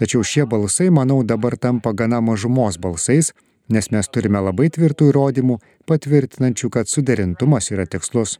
Tačiau 0.00 0.24
šie 0.24 0.46
balsai, 0.48 0.88
manau, 0.88 1.18
dabar 1.28 1.58
tampa 1.60 1.92
gana 1.92 2.22
mažumos 2.24 2.78
balsais, 2.80 3.34
nes 3.68 3.90
mes 3.92 4.08
turime 4.08 4.40
labai 4.40 4.70
tvirtų 4.72 5.10
įrodymų, 5.12 5.58
patvirtinančių, 5.90 6.70
kad 6.72 6.88
suderintumas 6.88 7.68
yra 7.74 7.84
tikslus. 7.84 8.38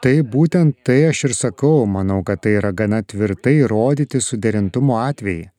Tai 0.00 0.14
būtent 0.24 0.80
tai 0.88 1.02
aš 1.10 1.26
ir 1.28 1.36
sakau, 1.36 1.84
manau, 1.84 2.22
kad 2.24 2.40
tai 2.46 2.56
yra 2.62 2.72
gana 2.72 3.02
tvirtai 3.02 3.58
įrodyti 3.66 4.22
suderintumo 4.24 4.96
atvejai. 5.02 5.50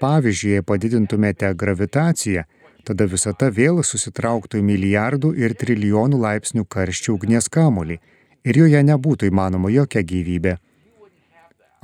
Pavyzdžiui, 0.00 0.54
jei 0.56 0.64
padidintumėte 0.64 1.50
gravitaciją, 1.60 2.46
tada 2.88 3.04
visata 3.04 3.50
vėl 3.52 3.82
susitrauktų 3.84 4.60
į 4.60 4.64
milijardų 4.64 5.34
ir 5.36 5.54
trilijonų 5.60 6.20
laipsnių 6.22 6.64
karščių 6.64 7.16
ugnies 7.18 7.50
kamolį 7.52 7.98
ir 8.44 8.60
joje 8.62 8.80
nebūtų 8.88 9.28
įmanoma 9.28 9.72
jokia 9.72 10.02
gyvybė. 10.12 10.56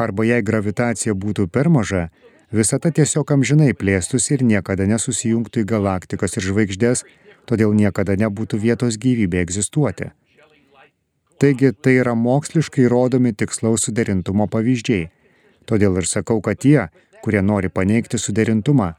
Arba 0.01 0.25
jei 0.29 0.43
gravitacija 0.45 1.15
būtų 1.17 1.49
per 1.53 1.69
maža, 1.73 2.09
visata 2.53 2.93
tiesiog 2.93 3.33
amžinai 3.37 3.73
plėstųsi 3.77 4.37
ir 4.37 4.45
niekada 4.45 4.89
nesusijungtų 4.89 5.65
į 5.65 5.69
galaktikas 5.73 6.37
ir 6.37 6.49
žvaigždės, 6.49 7.05
todėl 7.49 7.73
niekada 7.77 8.17
nebūtų 8.17 8.61
vietos 8.61 8.97
gyvybė 9.01 9.45
egzistuoti. 9.45 10.11
Taigi 11.37 11.73
tai 11.73 11.99
yra 12.01 12.15
moksliškai 12.17 12.89
rodomi 12.89 13.35
tikslaus 13.37 13.85
suderintumo 13.85 14.49
pavyzdžiai. 14.49 15.11
Todėl 15.69 15.99
ir 16.01 16.07
sakau, 16.09 16.39
kad 16.41 16.63
tie, 16.63 16.89
kurie 17.27 17.43
nori 17.43 17.67
paneigti 17.75 18.21
suderintumą, 18.23 18.93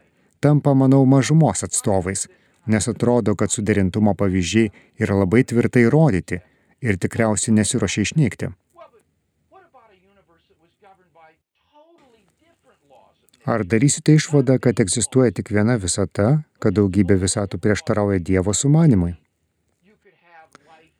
tampa, 0.43 0.73
manau, 0.75 1.05
mažumos 1.07 1.63
atstovais, 1.63 2.25
nes 2.67 2.87
atrodo, 2.91 3.35
kad 3.39 3.53
suderintumo 3.53 4.11
pavyzdžiai 4.19 4.71
yra 4.99 5.15
labai 5.23 5.45
tvirtai 5.47 5.85
rodyti 5.93 6.41
ir 6.83 6.99
tikriausiai 6.99 7.55
nesiuošia 7.55 8.03
išnykti. 8.03 8.49
Ar 13.47 13.63
darysite 13.63 14.17
išvadą, 14.19 14.57
kad 14.59 14.81
egzistuoja 14.83 15.31
tik 15.31 15.53
viena 15.55 15.77
visata, 15.79 16.41
kad 16.59 16.75
daugybė 16.75 17.15
visatų 17.21 17.61
prieštarauja 17.63 18.19
Dievo 18.19 18.51
sumanimui? 18.51 19.13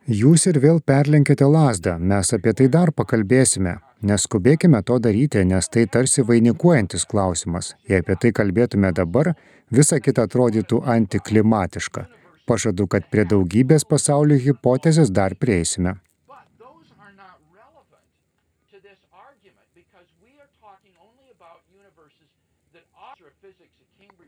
Jūs 0.08 0.48
ir 0.48 0.62
vėl 0.64 0.80
perlenkėte 0.80 1.44
lasdą, 1.44 1.98
mes 2.00 2.32
apie 2.32 2.56
tai 2.56 2.70
dar 2.72 2.96
pakalbėsime. 2.96 3.76
Neskubėkime 4.06 4.84
to 4.86 5.00
daryti, 5.02 5.42
nes 5.42 5.70
tai 5.74 5.88
tarsi 5.90 6.22
vainikuojantis 6.22 7.06
klausimas. 7.10 7.74
Jei 7.90 8.04
apie 8.04 8.16
tai 8.22 8.30
kalbėtume 8.32 8.92
dabar, 8.94 9.32
visa 9.74 9.98
kita 10.00 10.28
atrodytų 10.28 10.84
antiklimatiška. 10.86 12.06
Pažadu, 12.46 12.86
kad 12.88 13.10
prie 13.10 13.26
daugybės 13.26 13.88
pasaulio 13.90 14.38
hipotezės 14.38 15.10
dar 15.10 15.34
prieisime. 15.36 15.98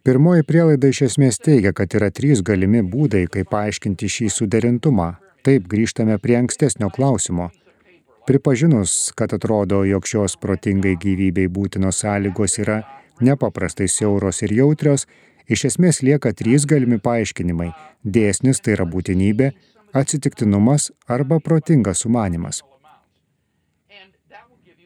Pirmoji 0.04 0.44
prielaida 0.48 0.90
iš 0.90 1.02
esmės 1.06 1.38
teigia, 1.38 1.70
kad 1.76 1.94
yra 1.94 2.10
trys 2.10 2.42
galimi 2.42 2.82
būdai, 2.82 3.28
kaip 3.30 3.52
paaiškinti 3.54 4.10
šį 4.10 4.30
suderintumą. 4.34 5.12
Taip 5.46 5.68
grįžtame 5.70 6.18
prie 6.18 6.40
ankstesnio 6.40 6.90
klausimo. 6.90 7.52
Pripažinus, 8.30 9.12
kad 9.16 9.34
atrodo, 9.34 9.84
jog 9.84 10.06
šios 10.06 10.36
protingai 10.38 10.92
gyvybei 11.02 11.48
būtinos 11.50 12.04
sąlygos 12.04 12.60
yra 12.62 12.76
nepaprastai 13.26 13.88
siauros 13.90 14.44
ir 14.46 14.54
jautrios, 14.54 15.08
iš 15.50 15.64
esmės 15.72 16.04
lieka 16.06 16.30
trys 16.38 16.68
galimi 16.70 17.00
paaiškinimai– 17.02 17.72
dėsnis 18.18 18.62
tai 18.62 18.76
yra 18.76 18.86
būtinybė, 18.86 19.48
atsitiktinumas 20.02 20.92
arba 21.18 21.40
protingas 21.48 22.06
sumanimas. 22.06 22.62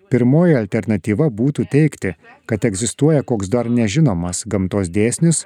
Pirmoji 0.07 0.55
alternatyva 0.61 1.27
būtų 1.27 1.67
teikti, 1.75 2.15
kad 2.47 2.63
egzistuoja 2.71 3.27
koks 3.27 3.51
dar 3.51 3.67
nežinomas 3.67 4.45
gamtos 4.47 4.87
dėsnis, 4.87 5.43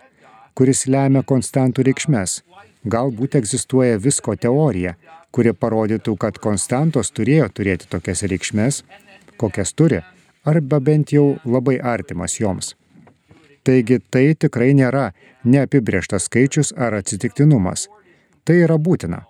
kuris 0.53 0.85
lemia 0.85 1.25
konstantų 1.25 1.89
reikšmes. 1.89 2.43
Galbūt 2.87 3.35
egzistuoja 3.35 3.97
visko 3.99 4.35
teorija, 4.39 4.93
kuri 5.35 5.51
parodytų, 5.53 6.13
kad 6.21 6.37
konstantos 6.39 7.11
turėjo 7.11 7.49
turėti 7.59 7.89
tokias 7.91 8.23
reikšmes, 8.23 8.83
kokias 9.41 9.73
turi, 9.75 10.03
arba 10.47 10.79
bent 10.79 11.11
jau 11.11 11.37
labai 11.43 11.77
artimas 11.83 12.37
joms. 12.39 12.75
Taigi 13.67 13.99
tai 14.13 14.31
tikrai 14.39 14.71
nėra 14.77 15.09
neapibrieštas 15.43 16.29
skaičius 16.29 16.71
ar 16.77 16.95
atsitiktinumas. 17.01 17.89
Tai 18.47 18.55
yra 18.63 18.77
būtina. 18.79 19.25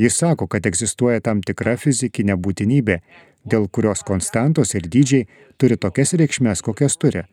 Jis 0.00 0.16
sako, 0.22 0.48
kad 0.48 0.64
egzistuoja 0.66 1.20
tam 1.20 1.42
tikra 1.44 1.76
fizikinė 1.76 2.38
būtinybė, 2.40 3.00
dėl 3.44 3.68
kurios 3.68 4.00
konstantos 4.08 4.72
ir 4.74 4.88
dydžiai 4.88 5.26
turi 5.60 5.76
tokias 5.76 6.14
reikšmės, 6.16 6.64
kokias 6.64 6.96
turi. 6.96 7.26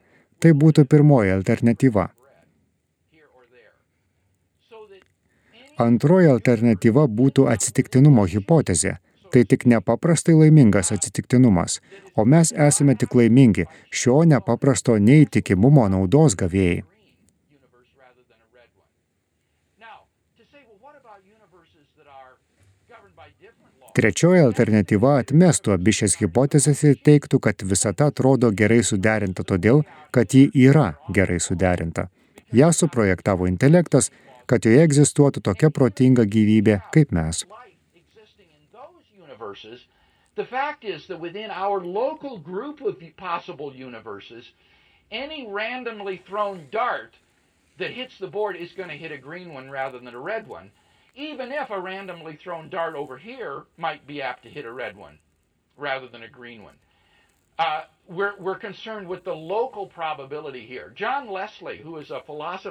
Tai 0.43 0.51
būtų 0.51 0.83
pirmoji 0.91 1.31
alternatyva. 1.37 2.09
Antroji 5.79 6.27
alternatyva 6.27 7.07
būtų 7.07 7.47
atsitiktinumo 7.51 8.25
hipotezė. 8.27 8.97
Tai 9.31 9.45
tik 9.47 9.63
nepaprastai 9.65 10.33
laimingas 10.35 10.91
atsitiktinumas, 10.91 11.79
o 12.19 12.25
mes 12.25 12.51
esame 12.51 12.97
tik 12.99 13.15
laimingi 13.15 13.63
šio 13.89 14.23
nepaprasto 14.27 14.97
neįtikimumo 14.99 15.87
naudos 15.87 16.35
gavėjai. 16.35 16.81
Trečioji 23.91 24.39
alternatyva 24.39 25.17
atmestų 25.19 25.73
abi 25.75 25.91
šias 25.95 26.13
hipotezes 26.19 26.83
ir 26.87 26.99
teiktų, 27.03 27.39
kad 27.43 27.63
visata 27.67 28.07
atrodo 28.11 28.51
gerai 28.55 28.79
suderinta 28.87 29.43
todėl, 29.43 29.83
kad 30.15 30.31
ji 30.31 30.45
yra 30.67 30.93
gerai 31.11 31.39
suderinta. 31.43 32.07
Ja 32.55 32.71
suprojektavo 32.75 33.47
intelektas, 33.47 34.11
kad 34.51 34.67
joje 34.67 34.83
egzistuotų 34.83 35.43
tokia 35.47 35.71
protinga 35.71 36.27
gyvybė 36.35 36.77
kaip 36.91 37.15
mes. 37.15 37.45
The 40.35 40.45
fact 40.45 40.85
is 40.85 41.07
that 41.07 41.19
within 41.19 41.51
our 41.51 41.79
local 41.83 42.37
group 42.37 42.81
of 42.81 43.01
possible 43.17 43.73
universes, 43.75 44.51
any 45.11 45.47
randomly 45.47 46.21
thrown 46.27 46.67
dart 46.71 47.17
that 47.79 47.91
hits 47.91 48.17
the 48.19 48.27
board 48.27 48.55
is 48.55 48.71
going 48.77 48.89
to 48.89 48.95
hit 48.95 49.11
a 49.11 49.17
green 49.17 49.53
one 49.53 49.69
rather 49.69 49.99
than 49.99 50.15
a 50.15 50.19
red 50.19 50.47
one 50.47 50.71
even 51.15 51.51
if 51.51 51.69
a 51.69 51.79
randomly 51.79 52.37
thrown 52.37 52.69
dart 52.69 52.95
over 52.95 53.17
here 53.17 53.63
might 53.77 54.05
be 54.07 54.21
apt 54.21 54.43
to 54.43 54.49
hit 54.49 54.65
a 54.65 54.71
red 54.71 54.95
one 54.95 55.17
rather 55.77 56.07
than 56.07 56.23
a 56.23 56.29
green 56.29 56.63
one. 56.63 56.75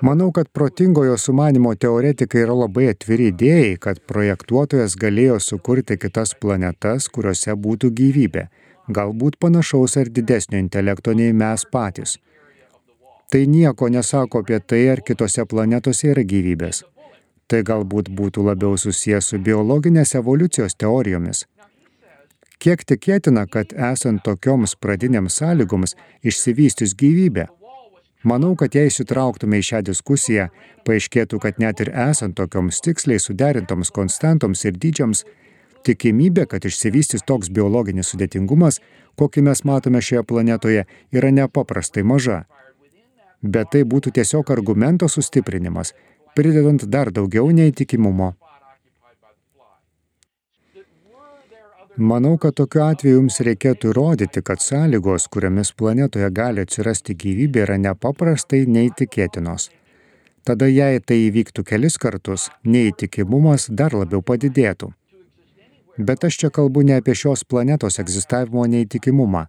Manau, 0.05 0.29
kad 0.37 0.51
protingojo 0.53 1.17
sumanimo 1.17 1.73
teoretikai 1.75 2.43
yra 2.45 2.57
labai 2.59 2.91
atviri 2.93 3.31
idėjai, 3.33 3.77
kad 3.81 4.03
projektuotojas 4.11 4.97
galėjo 5.01 5.39
sukurti 5.41 5.97
kitas 6.03 6.35
planetas, 6.35 7.09
kuriuose 7.09 7.57
būtų 7.57 7.93
gyvybė, 8.01 8.49
galbūt 8.99 9.39
panašaus 9.41 9.97
ar 10.03 10.11
didesnio 10.13 10.61
intelekto 10.61 11.15
nei 11.17 11.33
mes 11.33 11.65
patys. 11.73 12.19
Tai 13.31 13.47
nieko 13.47 13.89
nesako 13.89 14.43
apie 14.43 14.59
tai, 14.61 14.89
ar 14.93 15.01
kitose 15.07 15.47
planetose 15.47 16.11
yra 16.13 16.27
gyvybės. 16.27 16.83
Tai 17.51 17.63
galbūt 17.67 18.11
būtų 18.15 18.45
labiau 18.47 18.77
susijęs 18.79 19.33
su 19.33 19.39
biologinės 19.39 20.15
evoliucijos 20.19 20.77
teorijomis. 20.77 21.47
Kiek 22.61 22.83
tikėtina, 22.85 23.47
kad 23.49 23.71
esant 23.73 24.21
tokioms 24.27 24.75
pradinėms 24.77 25.39
sąlygoms 25.41 25.95
išsivystys 26.21 26.93
gyvybė? 26.93 27.47
Manau, 28.29 28.51
kad 28.53 28.75
jei 28.77 28.91
įsitrauktume 28.91 29.63
į 29.63 29.65
šią 29.65 29.79
diskusiją, 29.87 30.51
paaiškėtų, 30.85 31.39
kad 31.41 31.57
net 31.63 31.81
ir 31.81 31.89
esant 31.89 32.37
tokioms 32.37 32.83
tiksliai 32.85 33.23
suderintoms 33.23 33.89
konstantoms 33.97 34.67
ir 34.69 34.77
dydžiams, 34.77 35.25
tikimybė, 35.89 36.45
kad 36.53 36.69
išsivystys 36.69 37.25
toks 37.25 37.49
biologinis 37.49 38.13
sudėtingumas, 38.13 38.83
kokį 39.17 39.47
mes 39.49 39.65
matome 39.65 40.05
šioje 40.05 40.27
planetoje, 40.29 40.85
yra 41.17 41.33
nepaprastai 41.33 42.05
maža. 42.05 42.43
Bet 43.41 43.73
tai 43.73 43.87
būtų 43.89 44.13
tiesiog 44.21 44.53
argumento 44.53 45.09
sustiprinimas, 45.09 45.95
pridedant 46.37 46.85
dar 46.93 47.09
daugiau 47.09 47.49
neįtikimumo. 47.57 48.35
Manau, 51.97 52.37
kad 52.39 52.55
tokiu 52.55 52.85
atveju 52.87 53.17
jums 53.17 53.41
reikėtų 53.43 53.91
įrodyti, 53.91 54.43
kad 54.47 54.63
sąlygos, 54.63 55.27
kuriamis 55.27 55.73
planetoje 55.75 56.29
gali 56.31 56.63
atsirasti 56.63 57.17
gyvybė, 57.19 57.65
yra 57.65 57.77
nepaprastai 57.83 58.63
neįtikėtinos. 58.71 59.71
Tada 60.47 60.69
jei 60.71 61.01
tai 61.03 61.19
įvyktų 61.27 61.65
kelis 61.67 61.99
kartus, 61.99 62.49
neįtikimumas 62.65 63.67
dar 63.75 63.97
labiau 63.99 64.23
padidėtų. 64.23 64.93
Bet 65.99 66.25
aš 66.25 66.39
čia 66.41 66.51
kalbu 66.55 66.87
ne 66.87 66.97
apie 67.01 67.15
šios 67.19 67.43
planetos 67.45 67.99
egzistavimo 67.99 68.65
neįtikimumą. 68.71 69.49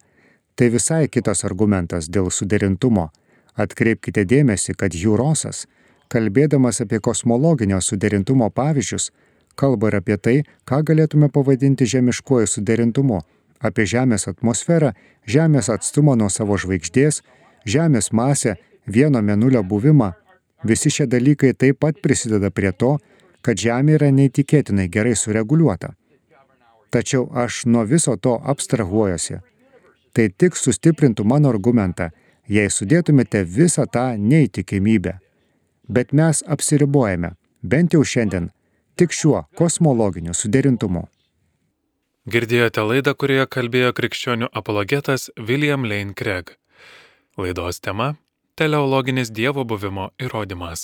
Tai 0.56 0.68
visai 0.74 1.08
kitas 1.08 1.46
argumentas 1.46 2.10
dėl 2.10 2.32
suderintumo. 2.34 3.12
Atkreipkite 3.56 4.26
dėmesį, 4.26 4.74
kad 4.76 4.98
Jūrosas, 4.98 5.68
kalbėdamas 6.12 6.82
apie 6.82 7.00
kosmologinio 7.00 7.80
suderintumo 7.82 8.50
pavyzdžius, 8.50 9.12
kalba 9.56 9.92
ir 9.92 10.00
apie 10.00 10.18
tai, 10.18 10.38
ką 10.66 10.82
galėtume 10.88 11.30
pavadinti 11.30 11.86
žemiškuoju 11.86 12.48
suderintumu- 12.48 13.22
apie 13.68 13.86
Žemės 13.86 14.28
atmosferą, 14.28 14.94
Žemės 15.28 15.70
atstumą 15.70 16.16
nuo 16.18 16.30
savo 16.30 16.58
žvaigždės, 16.58 17.22
Žemės 17.66 18.12
masę, 18.12 18.56
vieno 18.88 19.22
menulio 19.22 19.64
buvimą. 19.64 20.14
Visi 20.64 20.90
šie 20.90 21.08
dalykai 21.08 21.54
taip 21.54 21.80
pat 21.80 22.02
prisideda 22.02 22.50
prie 22.52 22.72
to, 22.72 22.98
kad 23.42 23.58
Žemė 23.58 23.98
yra 23.98 24.10
neįtikėtinai 24.12 24.90
gerai 24.90 25.16
sureguliuota. 25.16 25.94
Tačiau 26.92 27.30
aš 27.34 27.66
nuo 27.66 27.86
viso 27.86 28.16
to 28.18 28.36
abstrahuojuosi. 28.44 29.40
Tai 30.14 30.30
tik 30.38 30.58
sustiprintų 30.60 31.24
mano 31.24 31.50
argumentą, 31.50 32.10
jei 32.48 32.68
sudėtumėte 32.68 33.46
visą 33.48 33.86
tą 33.88 34.18
neįtikimybę. 34.18 35.14
Bet 35.88 36.12
mes 36.14 36.44
apsiribojame, 36.48 37.32
bent 37.64 37.94
jau 37.94 38.04
šiandien, 38.04 38.50
tik 39.02 39.16
šiuo 39.18 39.40
kosmologiniu 39.58 40.34
suderintumu. 40.38 41.08
Girdėjote 42.30 42.84
laidą, 42.86 43.16
kurioje 43.18 43.48
kalbėjo 43.56 43.96
krikščionių 43.98 44.50
apologetas 44.60 45.24
William 45.48 45.88
Lane 45.90 46.14
Craig. 46.14 46.52
Laidos 47.34 47.82
tema- 47.82 48.12
teleologinis 48.62 49.32
Dievo 49.34 49.66
buvimo 49.66 50.12
įrodymas. 50.22 50.84